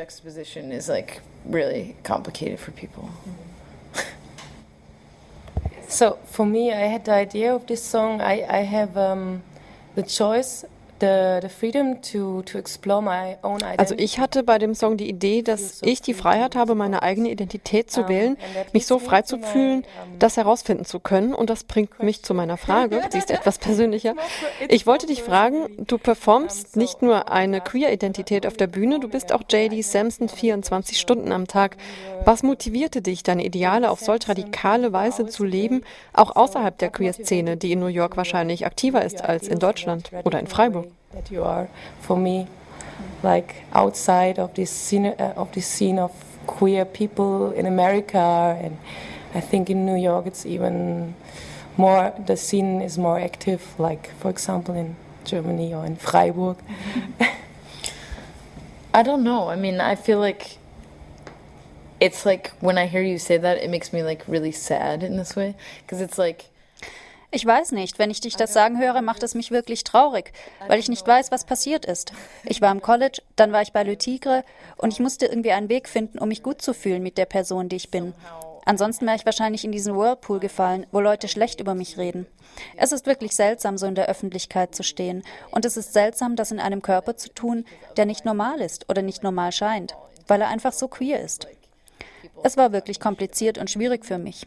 So 5.87 6.17
for 6.25 6.45
me, 6.45 6.71
I 6.71 6.87
had 6.87 7.05
the 7.05 7.11
idea 7.11 7.53
of 7.53 7.67
this 7.67 7.81
song. 7.81 8.19
I, 8.19 8.43
I 8.43 8.63
have 8.63 8.97
um, 8.97 9.43
the 9.95 10.03
choice 10.03 10.65
also 13.77 13.95
ich 13.97 14.19
hatte 14.19 14.43
bei 14.43 14.57
dem 14.57 14.75
Song 14.75 14.97
die 14.97 15.09
Idee, 15.09 15.41
dass 15.41 15.81
ich 15.81 16.01
die 16.01 16.13
Freiheit 16.13 16.55
habe, 16.55 16.75
meine 16.75 17.03
eigene 17.03 17.29
Identität 17.29 17.91
zu 17.91 18.07
wählen, 18.07 18.37
mich 18.71 18.85
so 18.85 18.99
frei 18.99 19.21
zu 19.21 19.39
fühlen, 19.39 19.83
das 20.19 20.37
herausfinden 20.37 20.85
zu 20.85 20.99
können. 20.99 21.33
Und 21.33 21.49
das 21.49 21.63
bringt 21.63 22.01
mich 22.01 22.23
zu 22.23 22.33
meiner 22.33 22.57
Frage, 22.57 23.01
sie 23.09 23.17
ist 23.17 23.31
etwas 23.31 23.57
persönlicher. 23.57 24.13
Ich 24.69 24.87
wollte 24.87 25.05
dich 25.07 25.21
fragen, 25.21 25.67
du 25.85 25.97
performst 25.97 26.77
nicht 26.77 27.01
nur 27.01 27.31
eine 27.31 27.61
Queer-Identität 27.61 28.47
auf 28.47 28.55
der 28.55 28.67
Bühne, 28.67 28.99
du 28.99 29.09
bist 29.09 29.33
auch 29.33 29.41
JD 29.49 29.83
Samson 29.83 30.29
24 30.29 30.99
Stunden 30.99 31.31
am 31.31 31.47
Tag. 31.47 31.77
Was 32.23 32.41
motivierte 32.41 33.01
dich, 33.01 33.23
deine 33.23 33.45
Ideale 33.45 33.91
auf 33.91 33.99
solch 33.99 34.27
radikale 34.29 34.93
Weise 34.93 35.27
zu 35.27 35.43
leben, 35.43 35.83
auch 36.13 36.35
außerhalb 36.35 36.77
der 36.77 36.89
Queer-Szene, 36.89 37.57
die 37.57 37.73
in 37.73 37.79
New 37.79 37.87
York 37.87 38.17
wahrscheinlich 38.17 38.65
aktiver 38.65 39.03
ist 39.03 39.21
als 39.21 39.47
in 39.47 39.59
Deutschland 39.59 40.11
oder 40.23 40.39
in 40.39 40.47
Freiburg? 40.47 40.84
That 41.15 41.31
you 41.31 41.43
are 41.43 41.69
for 42.01 42.17
me 42.17 42.45
like 43.23 43.63
outside 43.71 44.37
of 44.37 44.53
this 44.53 44.69
scene 44.69 45.05
uh, 45.05 45.33
of 45.37 45.49
this 45.53 45.65
scene 45.65 45.97
of 45.97 46.11
queer 46.45 46.83
people 46.83 47.51
in 47.51 47.65
America 47.65 48.57
and 48.61 48.77
I 49.33 49.39
think 49.39 49.69
in 49.69 49.85
New 49.85 49.95
York 49.95 50.27
it's 50.27 50.45
even 50.45 51.15
more 51.77 52.13
the 52.25 52.35
scene 52.35 52.81
is 52.81 52.97
more 52.97 53.17
active 53.17 53.79
like 53.79 54.11
for 54.19 54.29
example 54.29 54.75
in 54.75 54.97
Germany 55.23 55.73
or 55.73 55.85
in 55.85 55.95
Freiburg. 55.95 56.57
I 58.93 59.01
don't 59.01 59.23
know. 59.23 59.47
I 59.49 59.55
mean 59.55 59.79
I 59.79 59.95
feel 59.95 60.19
like 60.19 60.57
it's 62.01 62.25
like 62.25 62.51
when 62.59 62.77
I 62.77 62.87
hear 62.87 63.01
you 63.01 63.17
say 63.17 63.37
that 63.37 63.57
it 63.57 63.69
makes 63.69 63.93
me 63.93 64.03
like 64.03 64.23
really 64.27 64.51
sad 64.51 65.01
in 65.01 65.15
this 65.15 65.35
way. 65.35 65.55
Because 65.81 66.01
it's 66.01 66.17
like 66.17 66.49
Ich 67.31 67.45
weiß 67.45 67.71
nicht, 67.71 67.99
wenn 67.99 68.11
ich 68.11 68.21
dich 68.21 68.35
das 68.35 68.53
sagen 68.53 68.79
höre, 68.79 69.01
macht 69.01 69.23
es 69.23 69.35
mich 69.35 69.51
wirklich 69.51 69.83
traurig, 69.83 70.31
weil 70.67 70.79
ich 70.79 70.89
nicht 70.89 71.05
weiß, 71.05 71.31
was 71.31 71.43
passiert 71.43 71.85
ist. 71.85 72.13
Ich 72.43 72.61
war 72.61 72.71
im 72.71 72.81
College, 72.81 73.21
dann 73.35 73.51
war 73.51 73.61
ich 73.61 73.73
bei 73.73 73.83
Le 73.83 73.97
Tigre 73.97 74.43
und 74.77 74.93
ich 74.93 74.99
musste 74.99 75.25
irgendwie 75.25 75.51
einen 75.51 75.69
Weg 75.69 75.89
finden, 75.89 76.19
um 76.19 76.29
mich 76.29 76.43
gut 76.43 76.61
zu 76.61 76.73
fühlen 76.73 77.03
mit 77.03 77.17
der 77.17 77.25
Person, 77.25 77.67
die 77.67 77.75
ich 77.75 77.91
bin. 77.91 78.13
Ansonsten 78.65 79.05
wäre 79.05 79.15
ich 79.15 79.25
wahrscheinlich 79.25 79.63
in 79.63 79.71
diesen 79.71 79.95
Whirlpool 79.95 80.39
gefallen, 80.39 80.87
wo 80.91 80.99
Leute 80.99 81.27
schlecht 81.27 81.59
über 81.59 81.75
mich 81.75 81.97
reden. 81.97 82.25
Es 82.77 82.91
ist 82.91 83.05
wirklich 83.05 83.35
seltsam, 83.35 83.77
so 83.77 83.85
in 83.85 83.95
der 83.95 84.07
Öffentlichkeit 84.07 84.73
zu 84.73 84.81
stehen. 84.81 85.23
Und 85.51 85.65
es 85.65 85.77
ist 85.77 85.93
seltsam, 85.93 86.35
das 86.35 86.51
in 86.51 86.59
einem 86.59 86.81
Körper 86.81 87.15
zu 87.15 87.29
tun, 87.29 87.65
der 87.95 88.05
nicht 88.05 88.25
normal 88.25 88.61
ist 88.61 88.89
oder 88.89 89.03
nicht 89.03 89.21
normal 89.21 89.51
scheint, 89.51 89.95
weil 90.27 90.41
er 90.41 90.47
einfach 90.47 90.73
so 90.73 90.87
queer 90.87 91.21
ist. 91.21 91.47
Es 92.45 92.57
war 92.57 92.71
wirklich 92.71 92.99
kompliziert 92.99 93.57
und 93.57 93.71
schwierig 93.71 94.05
für 94.05 94.19
mich. 94.19 94.45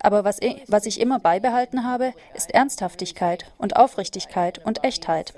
Aber 0.00 0.24
was 0.24 0.42
ich, 0.42 0.64
was 0.66 0.84
ich 0.84 1.00
immer 1.00 1.20
beibehalten 1.20 1.84
habe, 1.84 2.12
ist 2.34 2.52
Ernsthaftigkeit 2.52 3.44
und 3.56 3.76
Aufrichtigkeit 3.76 4.58
und 4.66 4.82
Echtheit. 4.82 5.32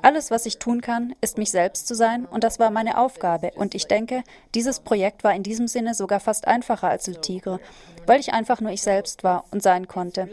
Alles, 0.00 0.30
was 0.30 0.46
ich 0.46 0.60
tun 0.60 0.80
kann, 0.80 1.16
ist 1.20 1.38
mich 1.38 1.50
selbst 1.50 1.88
zu 1.88 1.96
sein 1.96 2.24
und 2.24 2.44
das 2.44 2.60
war 2.60 2.70
meine 2.70 2.98
Aufgabe. 2.98 3.50
Und 3.56 3.74
ich 3.74 3.88
denke, 3.88 4.22
dieses 4.54 4.78
Projekt 4.78 5.24
war 5.24 5.34
in 5.34 5.42
diesem 5.42 5.66
Sinne 5.66 5.94
sogar 5.94 6.20
fast 6.20 6.46
einfacher 6.46 6.88
als 6.88 7.08
Le 7.08 7.20
Tigre, 7.20 7.58
weil 8.06 8.20
ich 8.20 8.32
einfach 8.32 8.60
nur 8.60 8.70
ich 8.70 8.82
selbst 8.82 9.24
war 9.24 9.42
und 9.50 9.60
sein 9.60 9.88
konnte. 9.88 10.28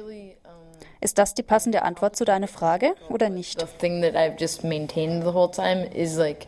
Ist 1.02 1.18
das 1.18 1.34
die 1.34 1.42
passende 1.42 1.82
Antwort 1.82 2.16
zu 2.16 2.26
deiner 2.26 2.48
Frage 2.48 2.94
oder 3.10 3.30
nicht? 3.30 3.60
The 3.60 3.66
thing 3.80 4.04
that 4.04 4.14
I've 4.14 4.40
just 4.40 4.64
maintained 4.64 5.24
the 5.24 5.34
whole 5.34 5.50
time 5.50 5.88
is 5.96 6.16
like 6.16 6.46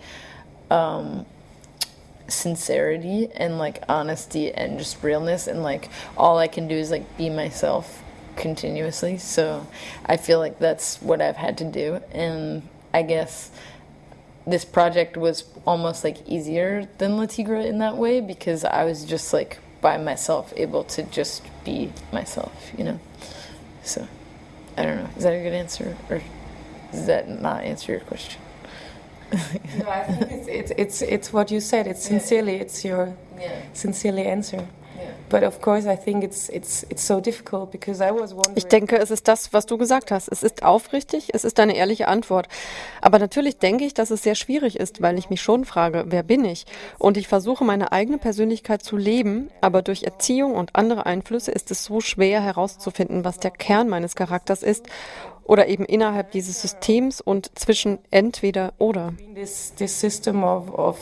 um 0.70 1.26
sincerity 2.32 3.30
and 3.34 3.58
like 3.58 3.84
honesty 3.90 4.52
and 4.52 4.80
just 4.80 5.02
realness 5.04 5.48
and 5.48 5.64
like 5.64 5.90
all 6.18 6.38
I 6.38 6.48
can 6.48 6.68
do 6.68 6.76
is 6.76 6.92
like 6.92 7.18
be 7.18 7.30
myself 7.30 8.04
continuously. 8.36 9.18
So 9.18 9.68
I 10.06 10.18
feel 10.18 10.40
like 10.40 10.60
that's 10.60 11.02
what 11.02 11.22
I've 11.22 11.38
had 11.38 11.58
to 11.60 11.66
do 11.66 12.02
and 12.12 12.64
I 12.94 13.04
guess 13.04 13.52
this 14.46 14.66
project 14.66 15.18
was 15.18 15.44
almost 15.66 16.04
like 16.04 16.28
easier 16.28 16.88
than 16.98 17.18
La 17.18 17.26
Tigra 17.26 17.66
in 17.66 17.78
that 17.80 17.98
way 17.98 18.20
because 18.20 18.66
I 18.66 18.84
was 18.84 19.06
just 19.06 19.34
like 19.34 19.60
by 19.82 19.98
myself 19.98 20.54
able 20.58 20.84
to 20.86 21.04
just 21.04 21.44
be 21.64 21.92
myself, 22.12 22.72
you 22.78 22.84
know. 22.84 23.00
So 23.84 24.08
I 24.78 24.84
don't 24.84 24.98
know. 24.98 25.10
Is 25.16 25.24
that 25.24 25.34
a 25.34 25.42
good 25.42 25.54
answer 25.54 25.98
or 26.10 26.22
does 26.92 27.06
that 27.06 27.30
not 27.30 27.64
answer 27.64 27.92
your 27.92 28.02
question? 28.02 28.42
No, 29.32 29.90
I 29.90 30.04
think 30.04 30.32
it's, 30.32 30.48
it's, 30.48 30.72
it's, 30.78 31.02
it's 31.02 31.34
what 31.34 31.52
you 31.52 31.60
said. 31.60 31.88
It's 31.88 32.04
sincerely, 32.04 32.56
it's 32.56 32.84
your 32.84 33.14
yeah. 33.40 33.50
sincerely 33.74 34.28
answer. 34.28 34.68
Ich 38.56 38.68
denke, 38.68 38.98
es 38.98 39.12
ist 39.12 39.28
das, 39.28 39.54
was 39.54 39.66
du 39.66 39.78
gesagt 39.78 40.12
hast. 40.12 40.28
Es 40.28 40.44
ist 40.44 40.64
aufrichtig, 40.64 41.30
es 41.34 41.46
ist 41.46 41.60
eine 41.60 41.76
ehrliche 41.76 42.08
Antwort. 42.08 42.48
Aber 43.02 43.18
natürlich 43.18 43.58
denke 43.58 43.86
ich, 43.86 43.94
dass 43.94 44.12
es 44.12 44.24
sehr 44.24 44.36
schwierig 44.36 44.78
ist, 44.78 45.02
weil 45.02 45.18
ich 45.18 45.30
mich 45.30 45.42
schon 45.42 45.64
frage, 45.64 46.04
wer 46.08 46.24
bin 46.24 46.44
ich? 46.44 46.66
Und 46.98 47.16
ich 47.16 47.28
versuche, 47.28 47.64
meine 47.64 47.94
eigene 47.94 48.18
Persönlichkeit 48.18 48.84
zu 48.84 48.98
leben, 48.98 49.50
aber 49.62 49.82
durch 49.82 50.04
Erziehung 50.04 50.56
und 50.56 50.76
andere 50.76 51.06
Einflüsse 51.06 51.52
ist 51.52 51.72
es 51.72 51.86
so 51.86 52.02
schwer 52.02 52.42
herauszufinden, 52.42 53.24
was 53.24 53.40
der 53.40 53.52
Kern 53.52 53.88
meines 53.88 54.16
Charakters 54.16 54.64
ist 54.64 54.88
oder 55.44 55.68
eben 55.68 55.86
innerhalb 55.86 56.32
dieses 56.32 56.62
Systems 56.62 57.22
und 57.22 57.52
zwischen 57.58 58.00
entweder 58.12 58.74
oder. 58.78 59.14
This, 59.36 59.74
this 59.76 60.00
system 60.00 60.44
of, 60.44 60.74
of 60.74 61.00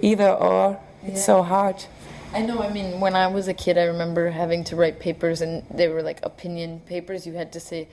either 0.00 0.40
or, 0.40 0.78
it's 1.06 1.24
so 1.24 1.46
hard. 1.48 1.88
I 2.34 2.42
know. 2.42 2.60
I 2.60 2.70
mean, 2.70 3.00
when 3.00 3.16
I 3.16 3.26
was 3.26 3.48
a 3.48 3.54
kid, 3.54 3.78
I 3.78 3.86
remember 3.86 4.30
having 4.30 4.62
to 4.64 4.76
write 4.76 4.98
papers, 4.98 5.40
and 5.40 5.62
they 5.74 5.88
were 5.88 6.02
like 6.02 6.20
opinion 6.22 6.80
papers. 6.86 7.26
You 7.26 7.34
had 7.34 7.52
to 7.52 7.60
say. 7.60 7.88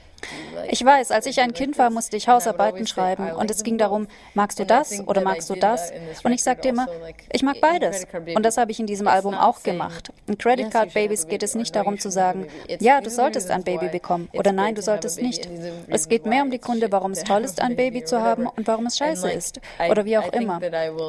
Ich 0.69 0.83
weiß, 0.83 1.11
als 1.11 1.25
ich 1.25 1.39
ein 1.39 1.53
Kind 1.53 1.77
war, 1.77 1.89
musste 1.89 2.17
ich 2.17 2.27
Hausarbeiten 2.27 2.87
schreiben 2.87 3.31
und 3.31 3.51
es 3.51 3.63
ging 3.63 3.77
darum, 3.77 4.07
magst 4.33 4.59
du 4.59 4.65
das 4.65 5.05
oder 5.07 5.21
magst 5.21 5.49
du 5.49 5.55
das? 5.55 5.91
Und 6.23 6.31
ich 6.31 6.43
sagte 6.43 6.69
immer, 6.69 6.87
ich 7.31 7.43
mag 7.43 7.59
beides. 7.61 8.05
Und 8.35 8.43
das 8.43 8.57
habe 8.57 8.71
ich 8.71 8.79
in 8.79 8.87
diesem 8.87 9.07
Album 9.07 9.33
auch 9.35 9.63
gemacht. 9.63 10.11
In 10.27 10.37
Credit 10.37 10.71
Card 10.71 10.93
Babies 10.93 11.27
geht 11.27 11.43
es 11.43 11.55
nicht 11.55 11.75
darum 11.75 11.99
zu 11.99 12.09
sagen, 12.09 12.47
ja, 12.79 13.01
du 13.01 13.09
solltest 13.09 13.51
ein 13.51 13.63
Baby 13.63 13.89
bekommen 13.89 14.29
oder 14.33 14.51
nein, 14.51 14.75
du 14.75 14.81
solltest 14.81 15.21
nicht. 15.21 15.47
Es 15.87 16.09
geht 16.09 16.25
mehr 16.25 16.43
um 16.43 16.51
die 16.51 16.59
Gründe, 16.59 16.91
warum 16.91 17.11
es 17.11 17.23
toll 17.23 17.43
ist, 17.43 17.61
ein 17.61 17.75
Baby 17.75 18.03
zu 18.03 18.21
haben 18.21 18.47
und 18.47 18.67
warum 18.67 18.87
es 18.87 18.97
scheiße 18.97 19.29
ist 19.29 19.59
oder 19.89 20.05
wie 20.05 20.17
auch 20.17 20.31
immer. 20.33 20.59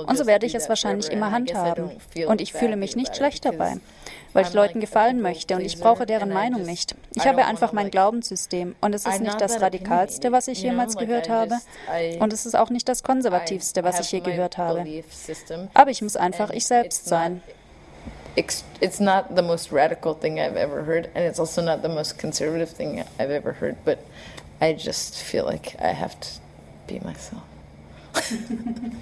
Und 0.06 0.18
so 0.18 0.26
werde 0.26 0.46
ich 0.46 0.54
es 0.54 0.68
wahrscheinlich 0.68 1.10
immer 1.10 1.30
handhaben. 1.30 1.90
Und 2.26 2.40
ich 2.40 2.52
fühle 2.52 2.76
mich 2.76 2.96
nicht 2.96 3.16
schlecht 3.16 3.44
dabei 3.44 3.76
weil 4.36 4.44
ich 4.44 4.52
Leuten 4.52 4.80
gefallen 4.80 5.22
möchte 5.22 5.56
und 5.56 5.62
ich 5.62 5.80
brauche 5.80 6.04
deren 6.04 6.30
Meinung 6.30 6.62
nicht. 6.62 6.94
Ich 7.14 7.26
habe 7.26 7.46
einfach 7.46 7.72
mein 7.72 7.90
Glaubenssystem 7.90 8.76
und 8.82 8.94
es 8.94 9.06
ist 9.06 9.20
nicht 9.20 9.40
das 9.40 9.62
Radikalste, 9.62 10.30
was 10.30 10.46
ich 10.48 10.62
jemals 10.62 10.96
gehört 10.96 11.30
habe 11.30 11.56
und 12.20 12.32
es 12.32 12.44
ist 12.44 12.54
auch 12.54 12.68
nicht 12.68 12.88
das 12.88 13.02
konservativste, 13.02 13.82
was 13.82 13.98
ich 14.00 14.12
je 14.12 14.20
gehört 14.20 14.58
habe. 14.58 14.84
Aber 15.72 15.90
ich 15.90 16.02
muss 16.02 16.16
einfach 16.16 16.50
ich 16.50 16.66
selbst 16.66 17.06
sein. 17.06 17.42
It's 18.36 19.00
not 19.00 19.24
the 19.34 19.40
most 19.40 19.72
radical 19.72 20.14
thing 20.14 20.38
I've 20.38 20.56
ever 20.56 20.84
heard, 20.84 21.08
and 21.14 21.24
it's 21.24 21.40
also 21.40 21.62
not 21.62 21.80
the 21.82 21.88
most 21.88 22.18
conservative 22.18 22.70
thing 22.70 23.02
I've 23.18 23.30
ever 23.30 23.54
heard, 23.58 23.76
but 23.86 23.98
I 24.60 24.74
just 24.74 25.16
feel 25.16 25.46
like 25.46 25.74
I 25.80 25.94
have 25.94 26.20
to 26.20 26.28
be 26.86 27.00
myself. 27.00 27.42